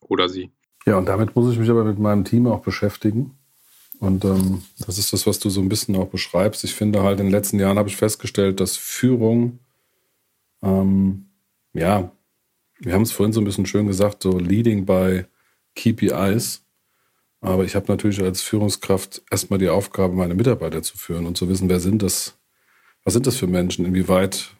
oder 0.00 0.28
sie. 0.28 0.50
Ja, 0.86 0.98
und 0.98 1.06
damit 1.06 1.34
muss 1.34 1.52
ich 1.52 1.58
mich 1.58 1.70
aber 1.70 1.84
mit 1.84 1.98
meinem 1.98 2.24
Team 2.24 2.46
auch 2.46 2.60
beschäftigen. 2.60 3.38
Und 4.00 4.24
ähm, 4.24 4.62
das 4.78 4.98
ist 4.98 5.12
das, 5.12 5.26
was 5.26 5.38
du 5.38 5.50
so 5.50 5.60
ein 5.60 5.68
bisschen 5.68 5.94
auch 5.96 6.08
beschreibst. 6.08 6.64
Ich 6.64 6.74
finde 6.74 7.02
halt, 7.02 7.20
in 7.20 7.26
den 7.26 7.32
letzten 7.32 7.58
Jahren 7.58 7.78
habe 7.78 7.88
ich 7.88 7.96
festgestellt, 7.96 8.60
dass 8.60 8.76
Führung 8.76 9.58
ähm, 10.62 11.26
ja, 11.72 12.10
wir 12.78 12.94
haben 12.94 13.02
es 13.02 13.12
vorhin 13.12 13.32
so 13.32 13.40
ein 13.40 13.44
bisschen 13.44 13.66
schön 13.66 13.86
gesagt, 13.86 14.22
so 14.22 14.38
leading 14.38 14.86
by 14.86 15.24
KPIs. 15.76 16.64
Aber 17.40 17.64
ich 17.64 17.74
habe 17.74 17.86
natürlich 17.88 18.20
als 18.22 18.42
Führungskraft 18.42 19.22
erstmal 19.30 19.58
die 19.58 19.68
Aufgabe, 19.68 20.14
meine 20.14 20.34
Mitarbeiter 20.34 20.82
zu 20.82 20.96
führen 20.96 21.26
und 21.26 21.38
zu 21.38 21.48
wissen, 21.48 21.68
wer 21.68 21.80
sind 21.80 22.02
das, 22.02 22.36
was 23.04 23.14
sind 23.14 23.26
das 23.26 23.36
für 23.36 23.46
Menschen, 23.46 23.86
inwieweit, 23.86 24.50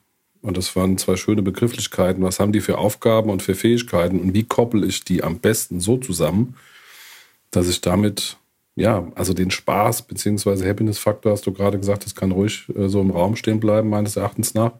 und 0.40 0.56
das 0.56 0.74
waren 0.76 0.96
zwei 0.96 1.16
schöne 1.16 1.42
Begrifflichkeiten, 1.42 2.22
was 2.22 2.40
haben 2.40 2.52
die 2.52 2.62
für 2.62 2.78
Aufgaben 2.78 3.28
und 3.28 3.42
für 3.42 3.54
Fähigkeiten 3.54 4.18
und 4.18 4.32
wie 4.32 4.44
koppel 4.44 4.84
ich 4.84 5.04
die 5.04 5.22
am 5.22 5.38
besten 5.38 5.80
so 5.80 5.98
zusammen, 5.98 6.56
dass 7.50 7.68
ich 7.68 7.82
damit, 7.82 8.38
ja, 8.76 9.06
also 9.14 9.34
den 9.34 9.50
Spaß 9.50 10.02
bzw. 10.02 10.66
Happiness-Faktor, 10.66 11.32
hast 11.32 11.46
du 11.46 11.52
gerade 11.52 11.78
gesagt, 11.78 12.06
das 12.06 12.14
kann 12.14 12.32
ruhig 12.32 12.66
äh, 12.74 12.88
so 12.88 13.02
im 13.02 13.10
Raum 13.10 13.36
stehen 13.36 13.60
bleiben, 13.60 13.90
meines 13.90 14.16
Erachtens 14.16 14.54
nach 14.54 14.72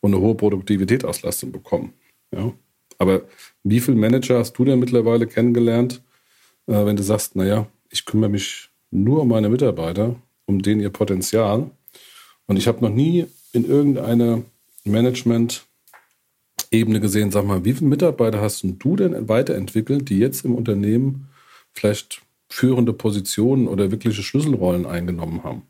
und 0.00 0.14
eine 0.14 0.22
hohe 0.22 0.36
Produktivitätsauslastung 0.36 1.50
bekommen. 1.50 1.94
Ja? 2.30 2.52
Aber 2.98 3.22
wie 3.64 3.80
viele 3.80 3.96
Manager 3.96 4.38
hast 4.38 4.52
du 4.52 4.64
denn 4.64 4.78
mittlerweile 4.78 5.26
kennengelernt, 5.26 6.02
äh, 6.68 6.86
wenn 6.86 6.96
du 6.96 7.02
sagst, 7.02 7.34
naja, 7.34 7.66
ich 7.90 8.04
kümmere 8.04 8.30
mich 8.30 8.70
nur 8.90 9.22
um 9.22 9.28
meine 9.28 9.48
Mitarbeiter, 9.48 10.16
um 10.46 10.62
denen 10.62 10.80
ihr 10.80 10.90
Potenzial. 10.90 11.70
Und 12.46 12.56
ich 12.56 12.68
habe 12.68 12.82
noch 12.82 12.90
nie 12.90 13.26
in 13.52 13.64
irgendeiner 13.64 14.42
Management-Ebene 14.84 17.00
gesehen, 17.00 17.30
sag 17.30 17.44
mal, 17.44 17.64
wie 17.64 17.72
viele 17.72 17.88
Mitarbeiter 17.88 18.40
hast 18.40 18.62
du 18.62 18.96
denn 18.96 19.28
weiterentwickelt, 19.28 20.08
die 20.08 20.18
jetzt 20.18 20.44
im 20.44 20.54
Unternehmen 20.54 21.28
vielleicht 21.72 22.22
führende 22.48 22.92
Positionen 22.92 23.66
oder 23.68 23.90
wirkliche 23.90 24.22
Schlüsselrollen 24.22 24.86
eingenommen 24.86 25.42
haben? 25.44 25.62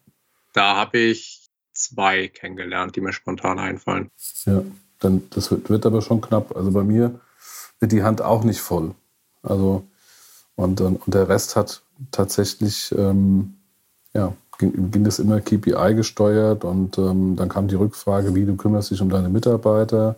Da 0.53 0.77
habe 0.77 0.99
ich 0.99 1.49
zwei 1.73 2.29
kennengelernt, 2.29 2.95
die 2.97 3.01
mir 3.01 3.13
spontan 3.13 3.59
einfallen. 3.59 4.11
Ja, 4.45 4.63
dann 4.99 5.23
das 5.31 5.51
wird, 5.51 5.71
wird 5.71 5.87
aber 5.87 6.03
schon 6.03 6.21
knapp. 6.21 6.55
Also 6.57 6.73
bei 6.73 6.85
mir 6.85 7.21
wird 7.81 7.93
die 7.93 8.03
Hand 8.03 8.21
auch 8.23 8.45
nicht 8.45 8.61
voll. 8.61 8.95
Also 9.43 9.87
und, 10.59 10.81
und 10.81 11.01
der 11.07 11.29
Rest 11.29 11.55
hat 11.55 11.83
tatsächlich, 12.11 12.93
ähm, 12.99 13.55
ja, 14.13 14.35
ging, 14.59 14.91
ging 14.91 15.05
das 15.05 15.21
immer 15.21 15.41
KPI 15.41 15.95
gesteuert 15.95 16.65
und 16.65 16.99
ähm, 16.99 17.37
dann 17.37 17.49
kam 17.49 17.69
die 17.69 17.77
Rückfrage, 17.77 18.35
wie 18.35 18.45
du 18.45 18.57
kümmerst 18.57 18.91
dich 18.91 19.01
um 19.01 19.09
deine 19.09 19.29
Mitarbeiter. 19.29 20.17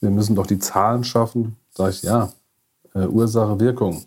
Wir 0.00 0.08
müssen 0.08 0.34
doch 0.34 0.46
die 0.46 0.58
Zahlen 0.58 1.04
schaffen. 1.04 1.56
Sag 1.72 1.90
ich, 1.90 2.02
ja, 2.02 2.32
äh, 2.94 3.06
Ursache, 3.06 3.60
Wirkung. 3.60 4.06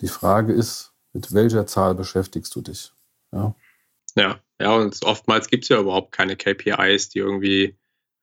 Die 0.00 0.06
Frage 0.06 0.52
ist, 0.52 0.92
mit 1.12 1.34
welcher 1.34 1.66
Zahl 1.66 1.96
beschäftigst 1.96 2.54
du 2.54 2.60
dich? 2.60 2.92
Ja, 3.32 3.54
ja. 4.14 4.38
Ja, 4.60 4.76
und 4.76 4.96
oftmals 5.04 5.48
gibt 5.48 5.64
es 5.64 5.70
ja 5.70 5.80
überhaupt 5.80 6.12
keine 6.12 6.36
KPIs, 6.36 7.08
die 7.08 7.18
irgendwie 7.18 7.76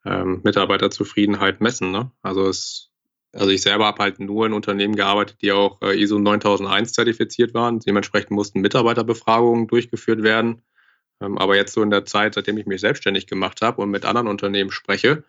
ähm, 0.06 0.39
Mitarbeiterzufriedenheit 0.45 1.60
messen. 1.60 1.91
Ne? 1.91 2.12
Also 2.21 2.47
es, 2.47 2.88
also 3.32 3.52
ich 3.52 3.62
selber 3.62 3.86
habe 3.86 4.02
halt 4.02 4.20
nur 4.20 4.46
in 4.46 4.54
Unternehmen 4.54 4.96
gearbeitet, 4.96 5.38
die 5.42 5.52
auch 5.52 5.82
äh, 5.82 6.00
ISO 6.02 6.18
9001 6.18 6.94
zertifiziert 6.94 7.54
waren. 7.54 7.80
Dementsprechend 7.80 8.32
mussten 8.32 8.62
Mitarbeiterbefragungen 8.62 9.68
durchgeführt 9.68 10.24
werden. 10.24 10.63
Ähm, 11.22 11.38
aber 11.38 11.56
jetzt 11.56 11.74
so 11.74 11.84
in 11.84 11.92
der 11.92 12.06
Zeit, 12.06 12.34
seitdem 12.34 12.58
ich 12.58 12.65
mich 12.65 12.82
selbstständig 12.82 13.28
gemacht 13.28 13.62
habe 13.62 13.82
und 13.82 13.92
mit 13.92 14.06
anderen 14.06 14.28
Unternehmen 14.28 14.72
spreche, 14.72 15.24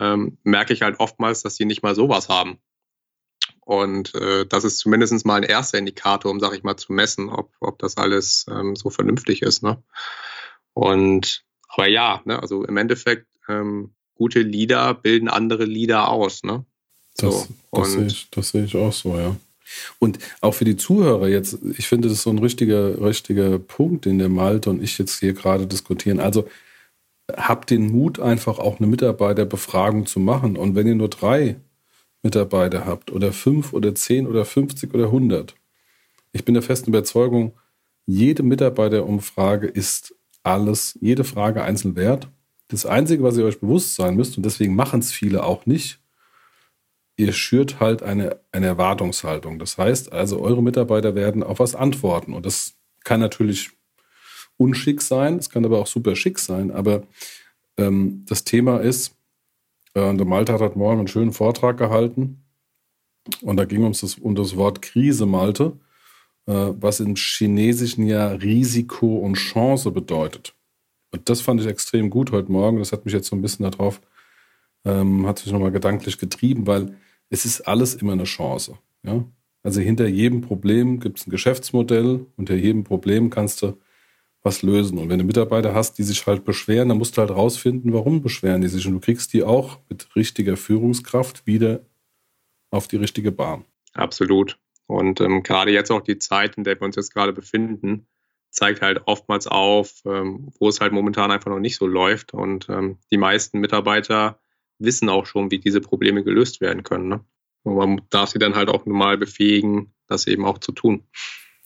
ähm, 0.00 0.38
merke 0.44 0.72
ich 0.72 0.82
halt 0.82 0.98
oftmals, 0.98 1.42
dass 1.42 1.56
sie 1.56 1.66
nicht 1.66 1.82
mal 1.82 1.94
sowas 1.94 2.28
haben. 2.28 2.58
Und 3.60 4.14
äh, 4.14 4.46
das 4.46 4.64
ist 4.64 4.78
zumindest 4.78 5.24
mal 5.26 5.36
ein 5.36 5.42
erster 5.42 5.78
Indikator, 5.78 6.30
um, 6.30 6.40
sag 6.40 6.54
ich 6.54 6.62
mal, 6.62 6.76
zu 6.76 6.92
messen, 6.92 7.28
ob, 7.28 7.52
ob 7.60 7.78
das 7.78 7.96
alles 7.96 8.46
ähm, 8.50 8.76
so 8.76 8.90
vernünftig 8.90 9.42
ist. 9.42 9.62
Ne? 9.62 9.82
Und 10.72 11.44
aber 11.68 11.88
ja, 11.88 12.20
ne, 12.24 12.40
also 12.40 12.64
im 12.64 12.76
Endeffekt, 12.76 13.26
gute 14.14 14.40
Leader 14.40 14.94
bilden 14.94 15.28
andere 15.28 15.64
Leader 15.64 16.08
aus, 16.08 16.44
ne? 16.44 16.64
Das, 17.16 17.48
das, 17.70 17.92
sehe 17.92 18.06
ich, 18.06 18.30
das 18.30 18.48
sehe 18.50 18.64
ich 18.64 18.76
auch 18.76 18.92
so, 18.92 19.16
ja. 19.16 19.36
Und 19.98 20.18
auch 20.40 20.52
für 20.52 20.64
die 20.64 20.76
Zuhörer 20.76 21.28
jetzt, 21.28 21.58
ich 21.76 21.88
finde, 21.88 22.08
das 22.08 22.18
ist 22.18 22.24
so 22.24 22.30
ein 22.30 22.38
richtiger, 22.38 23.00
richtiger 23.00 23.58
Punkt, 23.58 24.04
den 24.04 24.18
der 24.18 24.28
Malte 24.28 24.70
und 24.70 24.82
ich 24.82 24.98
jetzt 24.98 25.20
hier 25.20 25.32
gerade 25.32 25.66
diskutieren. 25.66 26.20
Also 26.20 26.46
habt 27.34 27.70
den 27.70 27.90
Mut, 27.90 28.20
einfach 28.20 28.58
auch 28.58 28.78
eine 28.78 28.86
Mitarbeiterbefragung 28.86 30.06
zu 30.06 30.20
machen. 30.20 30.56
Und 30.56 30.74
wenn 30.74 30.86
ihr 30.86 30.94
nur 30.94 31.08
drei 31.08 31.56
Mitarbeiter 32.22 32.84
habt 32.84 33.10
oder 33.10 33.32
fünf 33.32 33.72
oder 33.72 33.94
zehn 33.94 34.26
oder 34.26 34.44
50 34.44 34.92
oder 34.94 35.06
100, 35.06 35.54
ich 36.32 36.44
bin 36.44 36.54
der 36.54 36.62
festen 36.62 36.90
Überzeugung, 36.90 37.52
jede 38.06 38.42
Mitarbeiterumfrage 38.42 39.66
ist 39.66 40.14
alles, 40.42 40.98
jede 41.00 41.24
Frage 41.24 41.62
einzeln 41.62 41.96
wert. 41.96 42.28
Das 42.68 42.86
Einzige, 42.86 43.22
was 43.22 43.36
ihr 43.36 43.44
euch 43.44 43.60
bewusst 43.60 43.94
sein 43.94 44.16
müsst, 44.16 44.36
und 44.36 44.44
deswegen 44.44 44.74
machen 44.74 45.00
es 45.00 45.12
viele 45.12 45.44
auch 45.44 45.66
nicht, 45.66 46.00
ihr 47.16 47.32
schürt 47.32 47.80
halt 47.80 48.02
eine, 48.02 48.38
eine 48.52 48.66
Erwartungshaltung. 48.66 49.58
Das 49.58 49.78
heißt 49.78 50.12
also, 50.12 50.40
eure 50.40 50.62
Mitarbeiter 50.62 51.14
werden 51.14 51.42
auf 51.42 51.58
was 51.58 51.74
antworten. 51.74 52.32
Und 52.34 52.46
das 52.46 52.74
kann 53.04 53.20
natürlich 53.20 53.70
unschick 54.56 55.02
sein, 55.02 55.36
es 55.36 55.50
kann 55.50 55.64
aber 55.64 55.78
auch 55.78 55.86
super 55.86 56.16
schick 56.16 56.38
sein. 56.38 56.70
Aber 56.70 57.02
ähm, 57.76 58.24
das 58.26 58.44
Thema 58.44 58.78
ist, 58.78 59.16
äh, 59.94 60.14
der 60.14 60.26
Malte 60.26 60.52
hat 60.52 60.60
heute 60.60 60.78
Morgen 60.78 61.00
einen 61.00 61.08
schönen 61.08 61.32
Vortrag 61.32 61.76
gehalten. 61.76 62.44
Und 63.40 63.56
da 63.56 63.64
ging 63.64 63.84
es 63.84 64.02
um 64.02 64.08
das, 64.08 64.18
um 64.18 64.34
das 64.34 64.56
Wort 64.56 64.82
Krise, 64.82 65.26
Malte, 65.26 65.78
äh, 66.46 66.52
was 66.52 67.00
im 67.00 67.14
Chinesischen 67.14 68.06
ja 68.06 68.28
Risiko 68.28 69.18
und 69.18 69.34
Chance 69.34 69.90
bedeutet. 69.90 70.54
Und 71.12 71.28
das 71.28 71.40
fand 71.40 71.60
ich 71.60 71.66
extrem 71.66 72.10
gut 72.10 72.32
heute 72.32 72.50
Morgen. 72.50 72.78
Das 72.78 72.92
hat 72.92 73.04
mich 73.04 73.14
jetzt 73.14 73.28
so 73.28 73.36
ein 73.36 73.42
bisschen 73.42 73.70
darauf, 73.70 74.00
ähm, 74.84 75.26
hat 75.26 75.38
sich 75.38 75.52
nochmal 75.52 75.72
gedanklich 75.72 76.18
getrieben, 76.18 76.66
weil 76.66 76.96
es 77.30 77.44
ist 77.44 77.62
alles 77.62 77.94
immer 77.94 78.12
eine 78.12 78.24
Chance. 78.24 78.78
Ja? 79.02 79.24
Also 79.62 79.80
hinter 79.80 80.06
jedem 80.06 80.40
Problem 80.40 81.00
gibt 81.00 81.20
es 81.20 81.26
ein 81.26 81.30
Geschäftsmodell, 81.30 82.26
unter 82.36 82.54
jedem 82.54 82.84
Problem 82.84 83.30
kannst 83.30 83.62
du 83.62 83.78
was 84.42 84.62
lösen. 84.62 84.98
Und 84.98 85.08
wenn 85.08 85.18
du 85.18 85.24
Mitarbeiter 85.24 85.74
hast, 85.74 85.98
die 85.98 86.02
sich 86.02 86.26
halt 86.26 86.44
beschweren, 86.44 86.88
dann 86.88 86.98
musst 86.98 87.16
du 87.16 87.20
halt 87.20 87.30
rausfinden, 87.30 87.92
warum 87.92 88.22
beschweren 88.22 88.60
die 88.60 88.68
sich. 88.68 88.86
Und 88.86 88.94
du 88.94 89.00
kriegst 89.00 89.32
die 89.32 89.44
auch 89.44 89.78
mit 89.88 90.14
richtiger 90.16 90.56
Führungskraft 90.56 91.46
wieder 91.46 91.86
auf 92.70 92.88
die 92.88 92.96
richtige 92.96 93.30
Bahn. 93.30 93.64
Absolut. 93.94 94.58
Und 94.86 95.20
ähm, 95.20 95.42
gerade 95.42 95.70
jetzt 95.70 95.92
auch 95.92 96.00
die 96.00 96.18
Zeit, 96.18 96.56
in 96.56 96.64
der 96.64 96.80
wir 96.80 96.84
uns 96.84 96.96
jetzt 96.96 97.14
gerade 97.14 97.32
befinden, 97.32 98.08
zeigt 98.50 98.82
halt 98.82 99.02
oftmals 99.06 99.46
auf, 99.46 100.02
ähm, 100.04 100.50
wo 100.58 100.68
es 100.68 100.80
halt 100.80 100.92
momentan 100.92 101.30
einfach 101.30 101.50
noch 101.50 101.60
nicht 101.60 101.76
so 101.76 101.86
läuft. 101.86 102.34
Und 102.34 102.68
ähm, 102.68 102.98
die 103.10 103.18
meisten 103.18 103.60
Mitarbeiter 103.60 104.40
wissen 104.84 105.08
auch 105.08 105.26
schon, 105.26 105.50
wie 105.50 105.58
diese 105.58 105.80
Probleme 105.80 106.24
gelöst 106.24 106.60
werden 106.60 106.82
können. 106.82 107.08
Ne? 107.08 107.20
Und 107.62 107.76
man 107.76 108.00
darf 108.10 108.30
sie 108.30 108.38
dann 108.38 108.54
halt 108.54 108.68
auch 108.68 108.86
mal 108.86 109.18
befähigen, 109.18 109.92
das 110.06 110.26
eben 110.26 110.44
auch 110.44 110.58
zu 110.58 110.72
tun. 110.72 111.04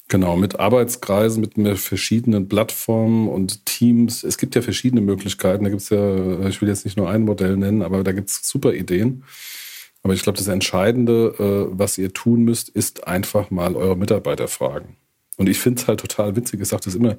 Genau, 0.08 0.36
mit 0.36 0.60
Arbeitskreisen, 0.60 1.40
mit 1.40 1.78
verschiedenen 1.78 2.48
Plattformen 2.48 3.28
und 3.28 3.66
Teams. 3.66 4.22
Es 4.22 4.38
gibt 4.38 4.54
ja 4.54 4.62
verschiedene 4.62 5.00
Möglichkeiten. 5.00 5.64
Da 5.64 5.70
gibt 5.70 5.82
es 5.82 5.90
ja, 5.90 6.46
ich 6.46 6.62
will 6.62 6.68
jetzt 6.68 6.84
nicht 6.84 6.96
nur 6.96 7.10
ein 7.10 7.22
Modell 7.22 7.56
nennen, 7.56 7.82
aber 7.82 8.04
da 8.04 8.12
gibt 8.12 8.28
es 8.30 8.48
super 8.48 8.72
Ideen. 8.72 9.24
Aber 10.04 10.14
ich 10.14 10.22
glaube, 10.22 10.38
das 10.38 10.46
Entscheidende, 10.46 11.34
äh, 11.40 11.76
was 11.76 11.98
ihr 11.98 12.12
tun 12.12 12.44
müsst, 12.44 12.68
ist 12.68 13.08
einfach 13.08 13.50
mal 13.50 13.74
eure 13.74 13.96
Mitarbeiter 13.96 14.46
fragen. 14.46 14.96
Und 15.36 15.48
ich 15.48 15.58
finde 15.58 15.82
es 15.82 15.88
halt 15.88 15.98
total 15.98 16.36
witzig, 16.36 16.60
ich 16.60 16.68
sage 16.68 16.84
das 16.84 16.94
immer, 16.94 17.16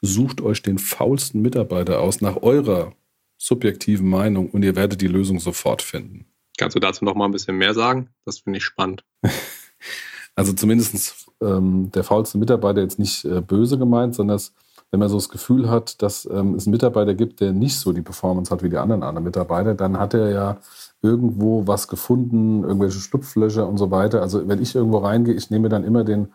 sucht 0.00 0.40
euch 0.40 0.62
den 0.62 0.78
faulsten 0.78 1.42
Mitarbeiter 1.42 2.00
aus 2.00 2.22
nach 2.22 2.36
eurer 2.36 2.94
subjektiven 3.40 4.06
Meinung 4.06 4.50
und 4.50 4.62
ihr 4.62 4.76
werdet 4.76 5.00
die 5.00 5.06
Lösung 5.06 5.40
sofort 5.40 5.80
finden. 5.80 6.26
Kannst 6.58 6.76
du 6.76 6.80
dazu 6.80 7.06
noch 7.06 7.14
mal 7.14 7.24
ein 7.24 7.30
bisschen 7.30 7.56
mehr 7.56 7.72
sagen? 7.72 8.10
Das 8.26 8.40
finde 8.40 8.58
ich 8.58 8.64
spannend. 8.64 9.02
also 10.34 10.52
zumindest 10.52 11.26
ähm, 11.40 11.90
der 11.92 12.04
faulste 12.04 12.36
Mitarbeiter 12.36 12.82
jetzt 12.82 12.98
nicht 12.98 13.24
äh, 13.24 13.40
böse 13.40 13.78
gemeint, 13.78 14.14
sondern 14.14 14.34
dass, 14.34 14.52
wenn 14.90 15.00
man 15.00 15.08
so 15.08 15.16
das 15.16 15.30
Gefühl 15.30 15.70
hat, 15.70 16.02
dass 16.02 16.26
ähm, 16.26 16.54
es 16.54 16.66
einen 16.66 16.72
Mitarbeiter 16.72 17.14
gibt, 17.14 17.40
der 17.40 17.52
nicht 17.52 17.78
so 17.78 17.94
die 17.94 18.02
Performance 18.02 18.50
hat 18.50 18.62
wie 18.62 18.68
die 18.68 18.76
anderen 18.76 19.02
anderen 19.02 19.24
Mitarbeiter, 19.24 19.74
dann 19.74 19.98
hat 19.98 20.12
er 20.12 20.30
ja 20.30 20.58
irgendwo 21.00 21.66
was 21.66 21.88
gefunden, 21.88 22.62
irgendwelche 22.62 23.00
Schlupflöcher 23.00 23.66
und 23.66 23.78
so 23.78 23.90
weiter. 23.90 24.20
Also 24.20 24.46
wenn 24.48 24.60
ich 24.60 24.74
irgendwo 24.74 24.98
reingehe, 24.98 25.34
ich 25.34 25.48
nehme 25.48 25.70
dann 25.70 25.84
immer 25.84 26.04
den, 26.04 26.28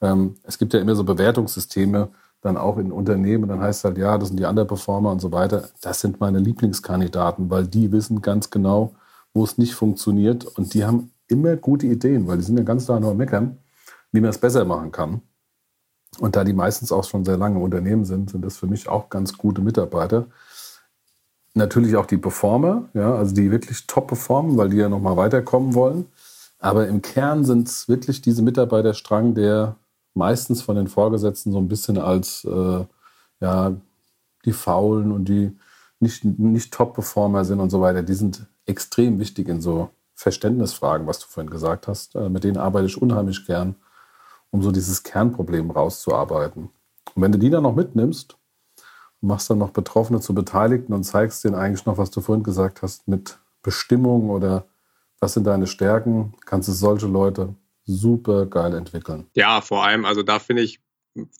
ähm, 0.00 0.36
es 0.44 0.56
gibt 0.56 0.72
ja 0.72 0.80
immer 0.80 0.94
so 0.94 1.04
Bewertungssysteme, 1.04 2.08
dann 2.40 2.56
auch 2.56 2.78
in 2.78 2.92
Unternehmen, 2.92 3.48
dann 3.48 3.60
heißt 3.60 3.80
es 3.80 3.84
halt, 3.84 3.98
ja, 3.98 4.16
das 4.16 4.28
sind 4.28 4.38
die 4.38 4.44
Underperformer 4.44 5.10
und 5.10 5.20
so 5.20 5.32
weiter. 5.32 5.68
Das 5.80 6.00
sind 6.00 6.20
meine 6.20 6.38
Lieblingskandidaten, 6.38 7.50
weil 7.50 7.66
die 7.66 7.90
wissen 7.92 8.22
ganz 8.22 8.50
genau, 8.50 8.94
wo 9.34 9.44
es 9.44 9.58
nicht 9.58 9.74
funktioniert 9.74 10.44
und 10.44 10.74
die 10.74 10.84
haben 10.84 11.10
immer 11.26 11.56
gute 11.56 11.86
Ideen, 11.86 12.26
weil 12.26 12.38
die 12.38 12.44
sind 12.44 12.58
ja 12.58 12.64
ganz 12.64 12.86
da 12.86 12.98
nur 12.98 13.14
meckern 13.14 13.58
wie 14.12 14.20
man 14.20 14.30
es 14.30 14.38
besser 14.38 14.64
machen 14.64 14.92
kann. 14.92 15.22
Und 16.18 16.36
da 16.36 16.44
die 16.44 16.52
meistens 16.52 16.90
auch 16.90 17.04
schon 17.04 17.24
sehr 17.24 17.36
lange 17.36 17.56
im 17.56 17.62
Unternehmen 17.62 18.04
sind, 18.04 18.30
sind 18.30 18.44
das 18.44 18.56
für 18.56 18.66
mich 18.66 18.88
auch 18.88 19.10
ganz 19.10 19.36
gute 19.36 19.60
Mitarbeiter. 19.60 20.26
Natürlich 21.54 21.96
auch 21.96 22.06
die 22.06 22.16
Performer, 22.16 22.88
ja, 22.94 23.14
also 23.14 23.34
die 23.34 23.50
wirklich 23.50 23.86
top 23.86 24.08
performen, 24.08 24.56
weil 24.56 24.70
die 24.70 24.78
ja 24.78 24.88
nochmal 24.88 25.16
weiterkommen 25.16 25.74
wollen. 25.74 26.06
Aber 26.58 26.88
im 26.88 27.02
Kern 27.02 27.44
sind 27.44 27.68
es 27.68 27.88
wirklich 27.88 28.20
diese 28.20 28.42
Mitarbeiterstrang, 28.42 29.34
der 29.34 29.76
meistens 30.18 30.60
von 30.60 30.76
den 30.76 30.88
Vorgesetzten 30.88 31.52
so 31.52 31.58
ein 31.58 31.68
bisschen 31.68 31.98
als 31.98 32.44
äh, 32.44 32.84
ja, 33.40 33.72
die 34.44 34.52
Faulen 34.52 35.12
und 35.12 35.26
die 35.26 35.56
nicht, 36.00 36.24
nicht 36.24 36.72
Top-Performer 36.74 37.44
sind 37.44 37.60
und 37.60 37.70
so 37.70 37.80
weiter. 37.80 38.02
Die 38.02 38.14
sind 38.14 38.46
extrem 38.66 39.18
wichtig 39.18 39.48
in 39.48 39.60
so 39.60 39.90
Verständnisfragen, 40.14 41.06
was 41.06 41.20
du 41.20 41.26
vorhin 41.26 41.50
gesagt 41.50 41.88
hast. 41.88 42.14
Äh, 42.14 42.28
mit 42.28 42.44
denen 42.44 42.58
arbeite 42.58 42.86
ich 42.86 43.00
unheimlich 43.00 43.46
gern 43.46 43.76
um 44.50 44.62
so 44.62 44.72
dieses 44.72 45.02
Kernproblem 45.02 45.70
rauszuarbeiten. 45.70 46.70
Und 47.14 47.22
wenn 47.22 47.32
du 47.32 47.38
die 47.38 47.50
dann 47.50 47.64
noch 47.64 47.74
mitnimmst 47.74 48.36
und 49.20 49.28
machst 49.28 49.50
dann 49.50 49.58
noch 49.58 49.70
Betroffene 49.70 50.20
zu 50.20 50.34
Beteiligten 50.34 50.92
und 50.92 51.04
zeigst 51.04 51.44
denen 51.44 51.54
eigentlich 51.54 51.86
noch, 51.86 51.98
was 51.98 52.10
du 52.10 52.20
vorhin 52.20 52.44
gesagt 52.44 52.82
hast, 52.82 53.08
mit 53.08 53.38
Bestimmung 53.62 54.30
oder 54.30 54.64
was 55.20 55.34
sind 55.34 55.46
deine 55.46 55.66
Stärken, 55.66 56.34
kannst 56.46 56.68
du 56.68 56.72
solche 56.72 57.06
Leute 57.06 57.54
super 57.88 58.46
geil 58.46 58.74
entwickeln. 58.74 59.26
Ja, 59.34 59.60
vor 59.60 59.84
allem, 59.84 60.04
also 60.04 60.22
da 60.22 60.38
finde 60.38 60.62
ich, 60.62 60.80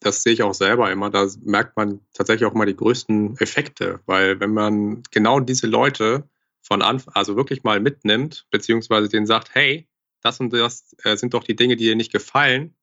das 0.01 0.23
sehe 0.23 0.33
ich 0.33 0.43
auch 0.43 0.55
selber 0.55 0.91
immer, 0.91 1.11
da 1.11 1.27
merkt 1.45 1.77
man 1.77 2.01
tatsächlich 2.15 2.49
auch 2.49 2.55
mal 2.55 2.67
die 2.67 2.75
größten 2.75 3.37
Effekte, 3.39 4.01
weil 4.07 4.41
wenn 4.41 4.53
man 4.53 5.03
genau 5.11 5.41
diese 5.41 5.67
Leute 5.67 6.25
von 6.63 6.83
Anfang, 6.83 7.15
also 7.15 7.37
wirklich 7.37 7.63
mal 7.63 7.81
mitnimmt, 7.81 8.47
beziehungsweise 8.51 9.09
denen 9.09 9.27
sagt, 9.27 9.55
hey, 9.55 9.87
das 10.23 10.41
und 10.41 10.53
das 10.53 10.97
äh, 11.05 11.17
sind 11.17 11.35
doch 11.35 11.45
die 11.45 11.55
Dinge, 11.55 11.77
die 11.77 11.85
dir 11.85 11.97
nicht 11.97 12.13
gefallen, 12.13 12.75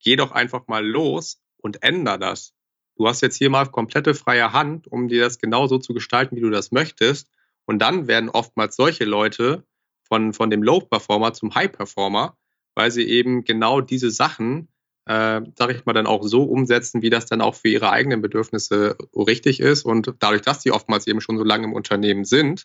geh 0.00 0.16
doch 0.16 0.32
einfach 0.32 0.66
mal 0.66 0.84
los 0.84 1.40
und 1.58 1.82
änder 1.82 2.18
das. 2.18 2.54
Du 2.96 3.06
hast 3.06 3.20
jetzt 3.20 3.36
hier 3.36 3.50
mal 3.50 3.66
komplette 3.66 4.14
freie 4.14 4.52
Hand, 4.52 4.86
um 4.88 5.08
dir 5.08 5.22
das 5.22 5.38
genauso 5.38 5.78
zu 5.78 5.94
gestalten, 5.94 6.36
wie 6.36 6.40
du 6.40 6.50
das 6.50 6.72
möchtest. 6.72 7.30
Und 7.64 7.78
dann 7.78 8.08
werden 8.08 8.28
oftmals 8.28 8.76
solche 8.76 9.04
Leute 9.04 9.64
von, 10.02 10.32
von 10.32 10.50
dem 10.50 10.62
Low-Performer 10.62 11.32
zum 11.32 11.54
High-Performer, 11.54 12.36
weil 12.80 12.90
sie 12.90 13.06
eben 13.06 13.44
genau 13.44 13.82
diese 13.82 14.10
Sachen, 14.10 14.68
äh, 15.04 15.42
sag 15.54 15.70
ich 15.70 15.84
mal, 15.84 15.92
dann 15.92 16.06
auch 16.06 16.22
so 16.22 16.44
umsetzen, 16.44 17.02
wie 17.02 17.10
das 17.10 17.26
dann 17.26 17.42
auch 17.42 17.54
für 17.54 17.68
ihre 17.68 17.90
eigenen 17.90 18.22
Bedürfnisse 18.22 18.96
richtig 19.14 19.60
ist. 19.60 19.84
Und 19.84 20.14
dadurch, 20.18 20.40
dass 20.40 20.62
sie 20.62 20.72
oftmals 20.72 21.06
eben 21.06 21.20
schon 21.20 21.36
so 21.36 21.44
lange 21.44 21.64
im 21.64 21.74
Unternehmen 21.74 22.24
sind, 22.24 22.64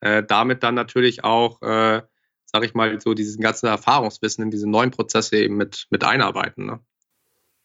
äh, 0.00 0.22
damit 0.22 0.62
dann 0.62 0.76
natürlich 0.76 1.24
auch 1.24 1.60
äh, 1.60 2.02
sage 2.52 2.66
ich 2.66 2.74
mal, 2.74 3.00
so 3.00 3.14
diesen 3.14 3.42
ganzen 3.42 3.66
Erfahrungswissen 3.66 4.44
in 4.44 4.50
diese 4.52 4.68
neuen 4.68 4.92
Prozesse 4.92 5.36
eben 5.36 5.56
mit, 5.56 5.88
mit 5.90 6.04
einarbeiten. 6.04 6.66
Ne? 6.66 6.78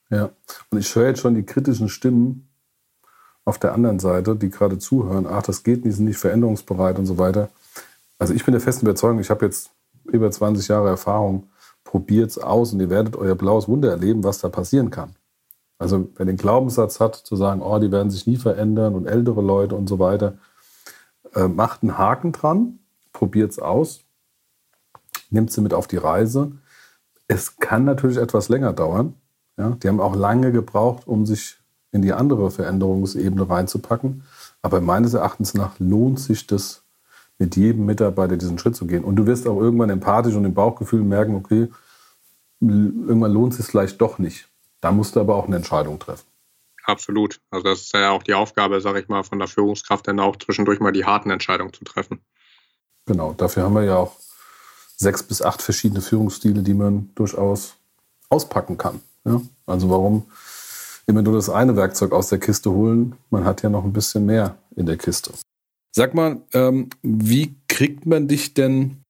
Ja, 0.10 0.32
und 0.71 0.79
ich 0.79 0.93
höre 0.95 1.08
jetzt 1.08 1.21
schon 1.21 1.36
die 1.36 1.45
kritischen 1.45 1.89
Stimmen 1.89 2.49
auf 3.45 3.60
der 3.60 3.73
anderen 3.73 3.99
Seite, 3.99 4.36
die 4.36 4.49
gerade 4.49 4.79
zuhören, 4.79 5.27
ach, 5.27 5.43
das 5.43 5.62
geht 5.63 5.86
nicht, 5.86 5.95
sind 5.95 6.06
nicht 6.06 6.17
veränderungsbereit 6.17 6.97
und 6.97 7.06
so 7.06 7.19
weiter. 7.19 7.49
Also 8.17 8.34
ich 8.34 8.43
bin 8.43 8.53
der 8.53 8.62
festen 8.62 8.86
Überzeugung, 8.86 9.19
ich 9.19 9.29
habe 9.29 9.45
jetzt 9.45 9.69
über 10.06 10.32
20 10.32 10.67
Jahre 10.67 10.89
Erfahrung, 10.89 11.49
probiert 11.83 12.31
es 12.31 12.37
aus 12.37 12.73
und 12.73 12.79
ihr 12.79 12.89
werdet 12.89 13.15
euer 13.15 13.35
blaues 13.35 13.67
Wunder 13.67 13.89
erleben, 13.89 14.23
was 14.23 14.39
da 14.39 14.49
passieren 14.49 14.89
kann. 14.89 15.15
Also 15.77 16.09
wer 16.15 16.25
den 16.25 16.37
Glaubenssatz 16.37 16.99
hat, 16.99 17.15
zu 17.15 17.35
sagen, 17.35 17.61
oh, 17.61 17.79
die 17.79 17.91
werden 17.91 18.09
sich 18.09 18.25
nie 18.25 18.37
verändern 18.37 18.95
und 18.95 19.05
ältere 19.05 19.41
Leute 19.41 19.75
und 19.75 19.87
so 19.89 19.99
weiter, 19.99 20.37
äh, 21.33 21.47
macht 21.47 21.83
einen 21.83 21.97
Haken 21.97 22.31
dran, 22.31 22.79
probiert 23.11 23.51
es 23.51 23.59
aus, 23.59 24.01
nimmt 25.29 25.51
sie 25.51 25.61
mit 25.61 25.73
auf 25.73 25.87
die 25.87 25.97
Reise. 25.97 26.53
Es 27.27 27.57
kann 27.57 27.85
natürlich 27.85 28.17
etwas 28.17 28.49
länger 28.49 28.73
dauern. 28.73 29.15
Ja, 29.57 29.71
die 29.71 29.87
haben 29.87 29.99
auch 29.99 30.15
lange 30.15 30.51
gebraucht, 30.51 31.07
um 31.07 31.25
sich 31.25 31.57
in 31.91 32.01
die 32.01 32.13
andere 32.13 32.49
Veränderungsebene 32.49 33.47
reinzupacken. 33.47 34.23
Aber 34.61 34.81
meines 34.81 35.13
Erachtens 35.13 35.53
nach 35.53 35.79
lohnt 35.79 36.19
sich 36.19 36.47
das, 36.47 36.82
mit 37.37 37.55
jedem 37.55 37.85
Mitarbeiter 37.85 38.37
diesen 38.37 38.59
Schritt 38.59 38.75
zu 38.75 38.85
gehen. 38.85 39.03
Und 39.03 39.15
du 39.15 39.25
wirst 39.25 39.47
auch 39.47 39.59
irgendwann 39.59 39.89
empathisch 39.89 40.35
und 40.35 40.45
im 40.45 40.53
Bauchgefühl 40.53 41.03
merken, 41.03 41.35
okay, 41.35 41.69
irgendwann 42.61 43.31
lohnt 43.31 43.53
es 43.53 43.57
sich 43.57 43.67
vielleicht 43.67 43.99
doch 43.99 44.19
nicht. 44.19 44.47
Da 44.81 44.91
musst 44.91 45.15
du 45.15 45.19
aber 45.19 45.35
auch 45.35 45.47
eine 45.47 45.57
Entscheidung 45.57 45.99
treffen. 45.99 46.25
Absolut. 46.85 47.39
Also 47.49 47.63
das 47.63 47.81
ist 47.81 47.93
ja 47.93 48.11
auch 48.11 48.23
die 48.23 48.33
Aufgabe, 48.33 48.81
sage 48.81 48.99
ich 48.99 49.07
mal, 49.07 49.23
von 49.23 49.39
der 49.39 49.47
Führungskraft, 49.47 50.07
dann 50.07 50.19
auch 50.19 50.35
zwischendurch 50.35 50.79
mal 50.79 50.91
die 50.91 51.05
harten 51.05 51.29
Entscheidungen 51.29 51.73
zu 51.73 51.83
treffen. 51.85 52.19
Genau, 53.05 53.33
dafür 53.33 53.63
haben 53.63 53.75
wir 53.75 53.83
ja 53.83 53.97
auch 53.97 54.17
sechs 54.97 55.23
bis 55.23 55.41
acht 55.41 55.61
verschiedene 55.61 56.01
Führungsstile, 56.01 56.61
die 56.61 56.73
man 56.73 57.09
durchaus 57.15 57.75
auspacken 58.29 58.77
kann. 58.77 59.01
Ja? 59.25 59.41
Also 59.65 59.89
warum 59.89 60.25
immer 61.05 61.21
nur 61.21 61.35
das 61.35 61.49
eine 61.49 61.75
Werkzeug 61.75 62.11
aus 62.11 62.29
der 62.29 62.39
Kiste 62.39 62.71
holen? 62.71 63.15
Man 63.29 63.45
hat 63.45 63.61
ja 63.61 63.69
noch 63.69 63.83
ein 63.83 63.93
bisschen 63.93 64.25
mehr 64.25 64.57
in 64.75 64.85
der 64.85 64.97
Kiste. 64.97 65.33
Sag 65.95 66.15
mal, 66.15 66.41
ähm, 66.53 66.89
wie 67.03 67.56
kriegt 67.67 68.06
man 68.06 68.27
dich 68.27 68.53
denn? 68.53 69.03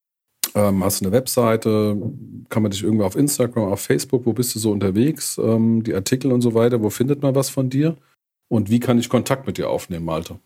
Ähm, 0.54 0.84
hast 0.84 1.02
du 1.02 1.06
eine 1.06 1.14
Webseite? 1.14 1.98
Kann 2.50 2.62
man 2.62 2.72
dich 2.72 2.84
irgendwie 2.84 3.06
auf 3.06 3.16
Instagram, 3.16 3.72
auf 3.72 3.82
Facebook? 3.82 4.26
Wo 4.26 4.34
bist 4.34 4.54
du 4.54 4.60
so 4.60 4.72
unterwegs? 4.72 5.38
Ähm, 5.38 5.84
die 5.84 5.96
Artikel 5.96 6.32
und 6.32 6.42
so 6.42 6.54
weiter. 6.54 6.82
Wo 6.82 6.90
findet 6.90 7.22
man 7.22 7.36
was 7.36 7.50
von 7.50 7.70
dir? 7.70 7.98
Und 8.50 8.70
wie 8.70 8.80
kann 8.80 9.00
ich 9.00 9.10
Kontakt 9.10 9.48
mit 9.48 9.58
dir 9.58 9.70
aufnehmen, 9.70 10.06
Malte? 10.06 10.40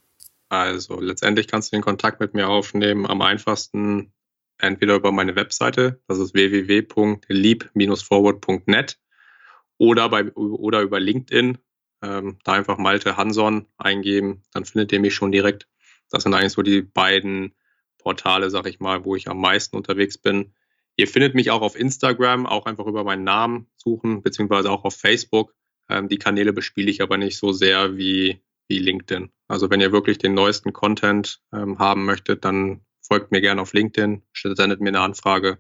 Also 0.49 1.01
letztendlich 1.01 1.47
kannst 1.47 1.71
du 1.71 1.75
den 1.75 1.83
Kontakt 1.83 2.19
mit 2.19 2.33
mir 2.33 2.47
aufnehmen 2.47 3.05
am 3.05 3.21
einfachsten 3.21 4.11
entweder 4.59 4.95
über 4.95 5.11
meine 5.11 5.35
Webseite, 5.35 6.01
das 6.07 6.17
ist 6.19 6.33
www.leap-forward.net 6.33 8.99
oder, 9.77 10.09
oder 10.35 10.81
über 10.81 10.99
LinkedIn. 10.99 11.59
Ähm, 12.03 12.37
da 12.43 12.53
einfach 12.53 12.77
Malte 12.77 13.17
Hanson 13.17 13.65
eingeben, 13.77 14.43
dann 14.53 14.65
findet 14.65 14.91
ihr 14.91 14.99
mich 14.99 15.15
schon 15.15 15.31
direkt. 15.31 15.67
Das 16.09 16.23
sind 16.23 16.33
eigentlich 16.33 16.53
so 16.53 16.61
die 16.61 16.81
beiden 16.81 17.55
Portale, 17.97 18.49
sag 18.49 18.67
ich 18.67 18.79
mal, 18.79 19.05
wo 19.05 19.15
ich 19.15 19.27
am 19.27 19.41
meisten 19.41 19.75
unterwegs 19.75 20.17
bin. 20.17 20.53
Ihr 20.95 21.07
findet 21.07 21.35
mich 21.35 21.51
auch 21.51 21.61
auf 21.61 21.77
Instagram, 21.77 22.45
auch 22.45 22.65
einfach 22.65 22.87
über 22.87 23.03
meinen 23.03 23.23
Namen 23.23 23.69
suchen, 23.75 24.23
beziehungsweise 24.23 24.71
auch 24.71 24.83
auf 24.83 24.95
Facebook. 24.95 25.53
Ähm, 25.89 26.07
die 26.07 26.17
Kanäle 26.17 26.53
bespiele 26.53 26.89
ich 26.89 27.01
aber 27.01 27.17
nicht 27.17 27.37
so 27.37 27.51
sehr 27.51 27.97
wie, 27.97 28.41
wie 28.67 28.79
LinkedIn. 28.79 29.31
Also 29.47 29.69
wenn 29.69 29.81
ihr 29.81 29.91
wirklich 29.91 30.17
den 30.17 30.33
neuesten 30.33 30.73
Content 30.73 31.41
ähm, 31.53 31.79
haben 31.79 32.05
möchtet, 32.05 32.45
dann 32.45 32.81
folgt 33.01 33.31
mir 33.31 33.41
gerne 33.41 33.61
auf 33.61 33.73
LinkedIn, 33.73 34.23
sendet 34.33 34.81
mir 34.81 34.89
eine 34.89 35.01
Anfrage. 35.01 35.59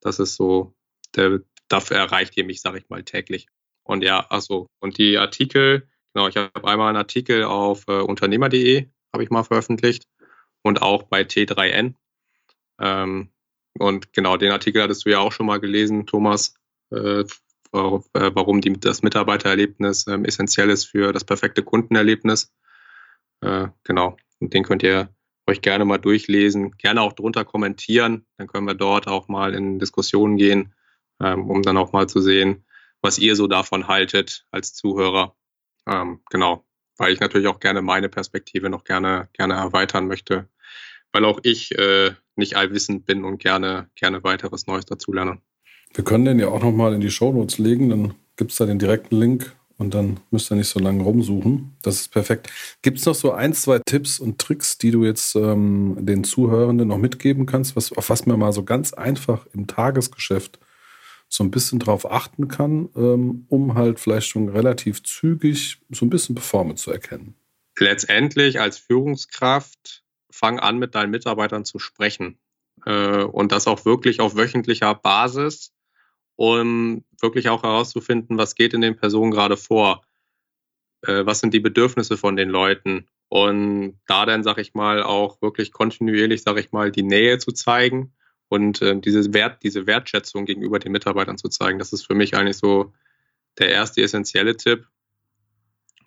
Das 0.00 0.18
ist 0.18 0.34
so, 0.34 0.74
der, 1.14 1.40
dafür 1.68 1.96
erreicht 1.96 2.36
ihr 2.36 2.44
mich, 2.44 2.60
sage 2.60 2.78
ich 2.78 2.88
mal, 2.88 3.02
täglich. 3.04 3.46
Und 3.84 4.02
ja, 4.02 4.26
also 4.28 4.66
und 4.80 4.98
die 4.98 5.18
Artikel, 5.18 5.88
genau, 6.12 6.28
ich 6.28 6.36
habe 6.36 6.68
einmal 6.68 6.88
einen 6.88 6.98
Artikel 6.98 7.44
auf 7.44 7.84
äh, 7.88 8.00
unternehmer.de, 8.00 8.88
habe 9.12 9.24
ich 9.24 9.30
mal 9.30 9.44
veröffentlicht, 9.44 10.06
und 10.62 10.80
auch 10.80 11.02
bei 11.02 11.22
T3N. 11.22 11.94
Ähm, 12.80 13.30
und 13.78 14.12
genau, 14.12 14.36
den 14.36 14.52
Artikel 14.52 14.82
hattest 14.82 15.04
du 15.04 15.10
ja 15.10 15.18
auch 15.18 15.32
schon 15.32 15.46
mal 15.46 15.60
gelesen, 15.60 16.06
Thomas, 16.06 16.54
äh, 16.90 17.24
warum 17.72 18.60
die, 18.60 18.78
das 18.78 19.02
Mitarbeitererlebnis 19.02 20.06
ähm, 20.06 20.24
essentiell 20.24 20.70
ist 20.70 20.84
für 20.84 21.12
das 21.12 21.24
perfekte 21.24 21.62
Kundenerlebnis. 21.62 22.52
Äh, 23.40 23.68
genau, 23.84 24.16
und 24.40 24.52
den 24.52 24.62
könnt 24.62 24.82
ihr 24.82 25.08
euch 25.46 25.62
gerne 25.62 25.84
mal 25.84 25.98
durchlesen, 25.98 26.72
gerne 26.76 27.00
auch 27.00 27.14
drunter 27.14 27.44
kommentieren. 27.44 28.26
Dann 28.36 28.46
können 28.46 28.66
wir 28.66 28.74
dort 28.74 29.08
auch 29.08 29.28
mal 29.28 29.54
in 29.54 29.78
Diskussionen 29.78 30.36
gehen, 30.36 30.74
ähm, 31.20 31.50
um 31.50 31.62
dann 31.62 31.78
auch 31.78 31.92
mal 31.92 32.08
zu 32.08 32.20
sehen, 32.20 32.64
was 33.00 33.18
ihr 33.18 33.34
so 33.36 33.46
davon 33.46 33.88
haltet 33.88 34.46
als 34.50 34.74
Zuhörer. 34.74 35.34
Ähm, 35.86 36.20
genau, 36.30 36.64
weil 37.02 37.12
ich 37.12 37.18
natürlich 37.18 37.48
auch 37.48 37.58
gerne 37.58 37.82
meine 37.82 38.08
Perspektive 38.08 38.70
noch 38.70 38.84
gerne, 38.84 39.28
gerne 39.32 39.54
erweitern 39.54 40.06
möchte, 40.06 40.46
weil 41.10 41.24
auch 41.24 41.40
ich 41.42 41.76
äh, 41.76 42.12
nicht 42.36 42.56
allwissend 42.56 43.06
bin 43.06 43.24
und 43.24 43.38
gerne, 43.42 43.88
gerne 43.96 44.22
weiteres 44.22 44.68
Neues 44.68 44.86
dazulerne. 44.86 45.38
Wir 45.92 46.04
können 46.04 46.24
den 46.24 46.38
ja 46.38 46.46
auch 46.46 46.62
nochmal 46.62 46.94
in 46.94 47.00
die 47.00 47.10
Shownotes 47.10 47.58
legen, 47.58 47.90
dann 47.90 48.14
gibt 48.36 48.52
es 48.52 48.58
da 48.58 48.66
den 48.66 48.78
direkten 48.78 49.16
Link 49.16 49.52
und 49.78 49.94
dann 49.94 50.20
müsst 50.30 50.52
ihr 50.52 50.54
nicht 50.54 50.68
so 50.68 50.78
lange 50.78 51.02
rumsuchen. 51.02 51.76
Das 51.82 51.96
ist 51.96 52.12
perfekt. 52.12 52.48
Gibt 52.82 52.98
es 52.98 53.04
noch 53.04 53.16
so 53.16 53.32
ein, 53.32 53.52
zwei 53.52 53.80
Tipps 53.84 54.20
und 54.20 54.38
Tricks, 54.38 54.78
die 54.78 54.92
du 54.92 55.04
jetzt 55.04 55.34
ähm, 55.34 55.96
den 55.98 56.22
Zuhörenden 56.22 56.86
noch 56.86 56.98
mitgeben 56.98 57.46
kannst, 57.46 57.74
was, 57.74 57.90
auf 57.90 58.10
was 58.10 58.26
man 58.26 58.38
mal 58.38 58.52
so 58.52 58.62
ganz 58.62 58.92
einfach 58.92 59.44
im 59.52 59.66
Tagesgeschäft 59.66 60.60
so 61.32 61.42
ein 61.42 61.50
bisschen 61.50 61.78
drauf 61.78 62.10
achten 62.10 62.48
kann, 62.48 62.90
ähm, 62.94 63.46
um 63.48 63.74
halt 63.74 63.98
vielleicht 63.98 64.26
schon 64.26 64.50
relativ 64.50 65.02
zügig 65.02 65.80
so 65.88 66.04
ein 66.04 66.10
bisschen 66.10 66.34
Performance 66.34 66.84
zu 66.84 66.90
erkennen? 66.90 67.34
Letztendlich 67.78 68.60
als 68.60 68.76
Führungskraft 68.76 70.04
fang 70.30 70.60
an, 70.60 70.78
mit 70.78 70.94
deinen 70.94 71.10
Mitarbeitern 71.10 71.64
zu 71.64 71.78
sprechen. 71.78 72.38
Äh, 72.84 73.22
und 73.22 73.50
das 73.50 73.66
auch 73.66 73.86
wirklich 73.86 74.20
auf 74.20 74.36
wöchentlicher 74.36 74.94
Basis 74.94 75.72
um 76.36 77.04
wirklich 77.20 77.48
auch 77.48 77.62
herauszufinden, 77.62 78.36
was 78.36 78.54
geht 78.54 78.74
in 78.74 78.80
den 78.82 78.96
Personen 78.96 79.30
gerade 79.30 79.56
vor, 79.56 80.02
äh, 81.06 81.24
was 81.24 81.40
sind 81.40 81.54
die 81.54 81.60
Bedürfnisse 81.60 82.18
von 82.18 82.36
den 82.36 82.50
Leuten 82.50 83.06
und 83.28 83.98
da 84.06 84.26
dann, 84.26 84.42
sag 84.42 84.58
ich 84.58 84.74
mal, 84.74 85.02
auch 85.02 85.40
wirklich 85.40 85.72
kontinuierlich, 85.72 86.42
sag 86.42 86.58
ich 86.58 86.72
mal, 86.72 86.90
die 86.90 87.02
Nähe 87.02 87.38
zu 87.38 87.52
zeigen 87.52 88.12
und 88.52 88.82
äh, 88.82 88.98
diese, 89.00 89.32
Wert, 89.34 89.62
diese 89.62 89.86
Wertschätzung 89.86 90.44
gegenüber 90.44 90.78
den 90.78 90.92
Mitarbeitern 90.92 91.38
zu 91.38 91.48
zeigen. 91.48 91.78
Das 91.78 91.92
ist 91.92 92.06
für 92.06 92.14
mich 92.14 92.36
eigentlich 92.36 92.56
so 92.56 92.92
der 93.58 93.70
erste 93.70 94.02
essentielle 94.02 94.56
Tipp, 94.56 94.86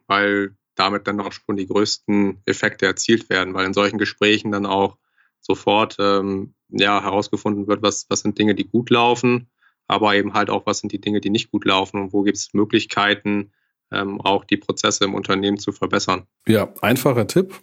weil 0.07 0.55
damit 0.75 1.07
dann 1.07 1.19
auch 1.21 1.31
schon 1.31 1.57
die 1.57 1.67
größten 1.67 2.41
Effekte 2.45 2.85
erzielt 2.85 3.29
werden, 3.29 3.53
weil 3.53 3.65
in 3.65 3.73
solchen 3.73 3.97
Gesprächen 3.97 4.51
dann 4.51 4.65
auch 4.65 4.97
sofort 5.39 5.97
ähm, 5.99 6.53
ja, 6.69 7.01
herausgefunden 7.01 7.67
wird, 7.67 7.81
was, 7.81 8.07
was 8.09 8.21
sind 8.21 8.37
Dinge, 8.37 8.55
die 8.55 8.67
gut 8.67 8.89
laufen 8.89 9.47
aber 9.87 10.15
eben 10.15 10.33
halt 10.33 10.49
auch, 10.49 10.65
was 10.65 10.79
sind 10.79 10.91
die 10.91 11.01
Dinge, 11.01 11.21
die 11.21 11.29
nicht 11.29 11.51
gut 11.51 11.65
laufen 11.65 12.01
und 12.01 12.13
wo 12.13 12.23
gibt 12.23 12.37
es 12.37 12.53
Möglichkeiten, 12.53 13.51
ähm, 13.91 14.19
auch 14.21 14.45
die 14.45 14.57
Prozesse 14.57 15.05
im 15.05 15.13
Unternehmen 15.13 15.57
zu 15.57 15.71
verbessern. 15.71 16.25
Ja, 16.47 16.73
einfacher 16.81 17.27
Tipp, 17.27 17.53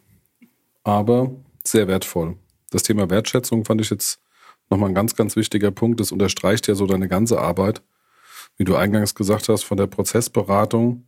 aber 0.85 1.35
sehr 1.64 1.88
wertvoll. 1.88 2.37
Das 2.71 2.85
Thema 2.85 3.11
Wertschätzung 3.11 3.64
fand 3.64 3.81
ich 3.81 3.90
jetzt 3.90 4.21
nochmal 4.73 4.91
ein 4.91 4.95
ganz, 4.95 5.15
ganz 5.15 5.37
wichtiger 5.37 5.71
Punkt. 5.71 6.01
Das 6.01 6.11
unterstreicht 6.11 6.67
ja 6.67 6.75
so 6.75 6.87
deine 6.87 7.09
ganze 7.09 7.41
Arbeit. 7.41 7.83
Wie 8.57 8.65
du 8.65 8.75
eingangs 8.75 9.15
gesagt 9.15 9.49
hast, 9.49 9.63
von 9.63 9.77
der 9.77 9.87
Prozessberatung, 9.87 11.07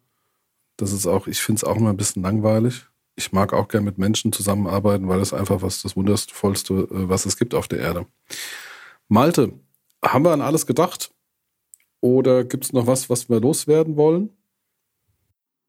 das 0.76 0.92
ist 0.92 1.06
auch, 1.06 1.26
ich 1.26 1.40
finde 1.40 1.58
es 1.58 1.64
auch 1.64 1.76
immer 1.76 1.90
ein 1.90 1.96
bisschen 1.96 2.22
langweilig. 2.22 2.86
Ich 3.16 3.32
mag 3.32 3.52
auch 3.52 3.68
gern 3.68 3.84
mit 3.84 3.98
Menschen 3.98 4.32
zusammenarbeiten, 4.32 5.08
weil 5.08 5.20
es 5.20 5.32
einfach 5.32 5.62
was 5.62 5.82
das 5.82 5.96
Wundervollste, 5.96 6.74
äh, 6.74 7.08
was 7.08 7.26
es 7.26 7.36
gibt 7.36 7.54
auf 7.54 7.68
der 7.68 7.78
Erde. 7.80 8.06
Malte, 9.08 9.52
haben 10.04 10.24
wir 10.24 10.32
an 10.32 10.40
alles 10.40 10.66
gedacht? 10.66 11.12
Oder 12.00 12.44
gibt 12.44 12.64
es 12.64 12.72
noch 12.72 12.86
was, 12.86 13.08
was 13.08 13.28
wir 13.28 13.40
loswerden 13.40 13.96
wollen? 13.96 14.30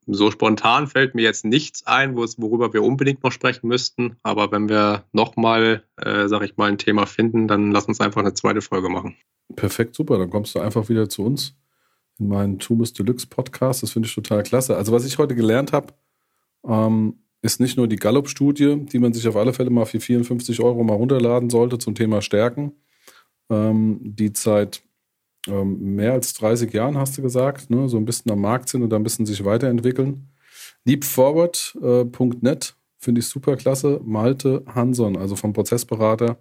So 0.06 0.30
spontan 0.30 0.86
fällt 0.86 1.16
mir 1.16 1.22
jetzt 1.22 1.44
nichts 1.44 1.84
ein, 1.86 2.16
worüber 2.16 2.72
wir 2.72 2.82
unbedingt 2.84 3.24
noch 3.24 3.32
sprechen 3.32 3.66
müssten. 3.66 4.16
Aber 4.22 4.52
wenn 4.52 4.68
wir 4.68 5.04
nochmal, 5.12 5.82
äh, 5.96 6.28
sag 6.28 6.42
ich 6.42 6.56
mal, 6.56 6.70
ein 6.70 6.78
Thema 6.78 7.06
finden, 7.06 7.48
dann 7.48 7.72
lass 7.72 7.86
uns 7.86 8.00
einfach 8.00 8.20
eine 8.20 8.34
zweite 8.34 8.62
Folge 8.62 8.88
machen. 8.88 9.16
Perfekt, 9.56 9.96
super. 9.96 10.18
Dann 10.18 10.30
kommst 10.30 10.54
du 10.54 10.60
einfach 10.60 10.88
wieder 10.88 11.08
zu 11.08 11.24
uns 11.24 11.56
in 12.18 12.28
meinen 12.28 12.58
Tumus 12.60 12.92
Deluxe 12.92 13.26
Podcast. 13.26 13.82
Das 13.82 13.90
finde 13.90 14.08
ich 14.08 14.14
total 14.14 14.44
klasse. 14.44 14.76
Also, 14.76 14.92
was 14.92 15.04
ich 15.04 15.18
heute 15.18 15.34
gelernt 15.34 15.72
habe, 15.72 15.92
ähm, 16.64 17.18
ist 17.42 17.60
nicht 17.60 17.76
nur 17.76 17.88
die 17.88 17.96
Gallup-Studie, 17.96 18.86
die 18.86 18.98
man 18.98 19.12
sich 19.12 19.26
auf 19.28 19.36
alle 19.36 19.52
Fälle 19.52 19.70
mal 19.70 19.86
für 19.86 20.00
54 20.00 20.60
Euro 20.60 20.84
mal 20.84 20.94
runterladen 20.94 21.50
sollte 21.50 21.78
zum 21.78 21.94
Thema 21.94 22.22
Stärken, 22.22 22.72
ähm, 23.50 23.98
die 24.02 24.32
seit 24.34 24.82
mehr 25.46 26.12
als 26.12 26.34
30 26.34 26.72
Jahren, 26.72 26.98
hast 26.98 27.16
du 27.16 27.22
gesagt, 27.22 27.70
ne, 27.70 27.88
so 27.88 27.96
ein 27.96 28.04
bisschen 28.04 28.30
am 28.32 28.40
Markt 28.40 28.68
sind 28.68 28.82
und 28.82 28.90
da 28.90 28.96
ein 28.96 29.02
bisschen 29.02 29.26
sich 29.26 29.44
weiterentwickeln. 29.44 30.28
Leapforward.net 30.84 32.64
äh, 32.68 32.72
finde 32.98 33.20
ich 33.20 33.26
super 33.26 33.56
klasse. 33.56 34.00
Malte 34.04 34.64
Hanson, 34.66 35.16
also 35.16 35.36
vom 35.36 35.52
Prozessberater 35.52 36.38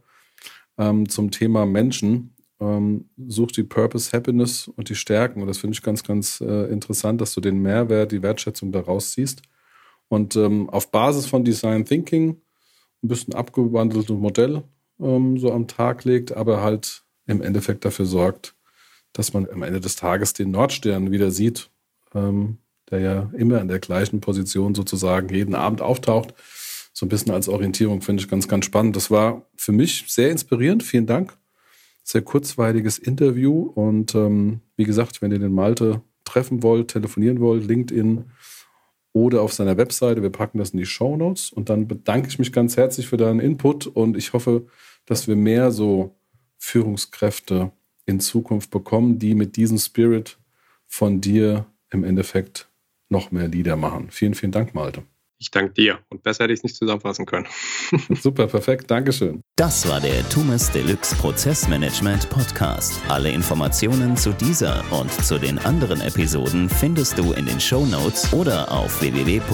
ähm, 0.78 1.10
zum 1.10 1.32
Thema 1.32 1.66
Menschen, 1.66 2.36
ähm, 2.60 3.10
sucht 3.28 3.58
die 3.58 3.64
Purpose, 3.64 4.12
Happiness 4.12 4.68
und 4.68 4.90
die 4.90 4.96
Stärken. 4.96 5.42
Und 5.42 5.48
das 5.48 5.58
finde 5.58 5.76
ich 5.76 5.82
ganz, 5.82 6.04
ganz 6.04 6.42
äh, 6.42 6.72
interessant, 6.72 7.22
dass 7.22 7.34
du 7.34 7.42
den 7.42 7.62
Mehrwert, 7.62 8.12
die 8.12 8.22
Wertschätzung 8.22 8.72
daraus 8.72 9.12
ziehst. 9.12 9.42
Und 10.08 10.36
ähm, 10.36 10.70
auf 10.70 10.92
Basis 10.92 11.26
von 11.26 11.44
Design 11.44 11.86
Thinking, 11.86 12.42
ein 13.04 13.08
bisschen 13.08 13.34
abgewandeltes 13.34 14.16
Modell, 14.16 14.64
ähm, 15.00 15.38
so 15.38 15.52
am 15.52 15.68
Tag 15.68 16.04
legt, 16.06 16.32
aber 16.32 16.62
halt 16.62 17.04
im 17.26 17.42
Endeffekt 17.42 17.86
dafür 17.86 18.06
sorgt, 18.06 18.56
dass 19.16 19.34
man 19.34 19.48
am 19.50 19.64
Ende 19.64 19.80
des 19.80 19.96
Tages 19.96 20.34
den 20.34 20.52
Nordstern 20.52 21.10
wieder 21.12 21.32
sieht, 21.32 21.70
ähm, 22.14 22.58
der 22.92 23.00
ja 23.00 23.30
immer 23.38 23.62
in 23.62 23.70
der 23.70 23.80
gleichen 23.80 24.20
Position 24.20 24.76
sozusagen 24.76 25.34
jeden 25.34 25.56
Abend 25.56 25.82
auftaucht. 25.82 26.34
So 26.94 27.06
ein 27.06 27.10
bisschen 27.10 27.32
als 27.32 27.48
Orientierung 27.48 28.02
finde 28.02 28.22
ich 28.22 28.30
ganz, 28.30 28.48
ganz 28.48 28.66
spannend. 28.66 28.96
Das 28.96 29.10
war 29.10 29.46
für 29.56 29.72
mich 29.72 30.06
sehr 30.08 30.32
inspirierend. 30.32 30.84
Vielen 30.84 31.08
Dank. 31.08 31.36
Sehr 32.04 32.22
kurzweiliges 32.22 32.98
Interview. 32.98 33.62
Und 33.64 34.14
ähm, 34.16 34.60
wie 34.76 34.84
gesagt, 34.84 35.22
wenn 35.22 35.32
ihr 35.32 35.40
den 35.40 35.54
Malte 35.54 36.02
treffen 36.26 36.62
wollt, 36.62 36.90
telefonieren 36.90 37.40
wollt, 37.40 37.66
LinkedIn 37.66 38.26
oder 39.14 39.42
auf 39.42 39.54
seiner 39.54 39.78
Webseite. 39.78 40.22
Wir 40.22 40.30
packen 40.30 40.58
das 40.58 40.72
in 40.72 40.78
die 40.78 40.86
Show 40.86 41.16
Notes. 41.16 41.52
Und 41.52 41.70
dann 41.70 41.88
bedanke 41.88 42.28
ich 42.28 42.38
mich 42.38 42.52
ganz 42.52 42.76
herzlich 42.76 43.08
für 43.08 43.18
deinen 43.18 43.40
Input 43.40 43.88
und 43.88 44.18
ich 44.18 44.34
hoffe, 44.34 44.68
dass 45.06 45.30
wir 45.30 45.38
mehr 45.38 45.72
so 45.72 46.16
Führungskräfte 46.58 47.72
in 48.06 48.20
Zukunft 48.20 48.72
bekommen, 48.72 49.20
die 49.20 49.36
mit 49.36 49.56
diesem 49.58 49.78
Spirit 49.78 50.38
von 50.86 51.22
dir 51.22 51.66
im 51.90 52.04
Endeffekt 52.04 52.70
noch 53.10 53.32
mehr 53.32 53.48
Lieder 53.48 53.76
machen. 53.76 54.10
Vielen, 54.12 54.36
vielen 54.36 54.52
Dank, 54.52 54.74
Malte. 54.74 55.04
Ich 55.38 55.52
danke 55.52 55.74
dir 55.74 56.00
und 56.10 56.24
besser 56.24 56.46
hätte 56.46 56.54
ich 56.54 56.60
es 56.60 56.64
nicht 56.64 56.78
zusammenfassen 56.78 57.26
können. 57.26 57.46
Super, 58.22 58.48
perfekt, 58.48 58.90
Dankeschön. 58.90 59.42
Das 59.58 59.88
war 59.88 60.00
der 60.00 60.28
Tumes 60.30 60.72
Deluxe 60.72 61.14
Prozessmanagement 61.16 62.30
Podcast. 62.30 63.02
Alle 63.10 63.30
Informationen 63.32 64.16
zu 64.16 64.32
dieser 64.32 64.82
und 64.92 65.12
zu 65.12 65.38
den 65.38 65.60
anderen 65.60 66.00
Episoden 66.00 66.70
findest 66.70 67.18
du 67.18 67.34
in 67.34 67.46
den 67.46 67.60
Show 67.60 67.86
Notes 67.86 68.32
oder 68.32 68.72
auf 68.72 69.02
www.tumes.org. 69.02 69.46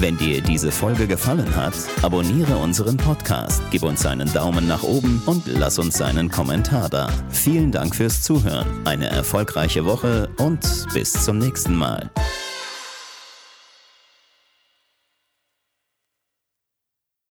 Wenn 0.00 0.16
dir 0.16 0.40
diese 0.40 0.72
Folge 0.72 1.06
gefallen 1.06 1.54
hat, 1.54 1.74
abonniere 2.02 2.56
unseren 2.56 2.96
Podcast, 2.96 3.62
gib 3.70 3.82
uns 3.82 4.06
einen 4.06 4.32
Daumen 4.32 4.66
nach 4.66 4.82
oben 4.82 5.22
und 5.26 5.46
lass 5.46 5.78
uns 5.78 6.00
einen 6.00 6.30
Kommentar 6.30 6.88
da. 6.88 7.10
Vielen 7.28 7.70
Dank 7.70 7.94
fürs 7.94 8.22
Zuhören, 8.22 8.66
eine 8.86 9.10
erfolgreiche 9.10 9.84
Woche 9.84 10.30
und 10.38 10.86
bis 10.94 11.12
zum 11.12 11.36
nächsten 11.36 11.76
Mal. 11.76 12.10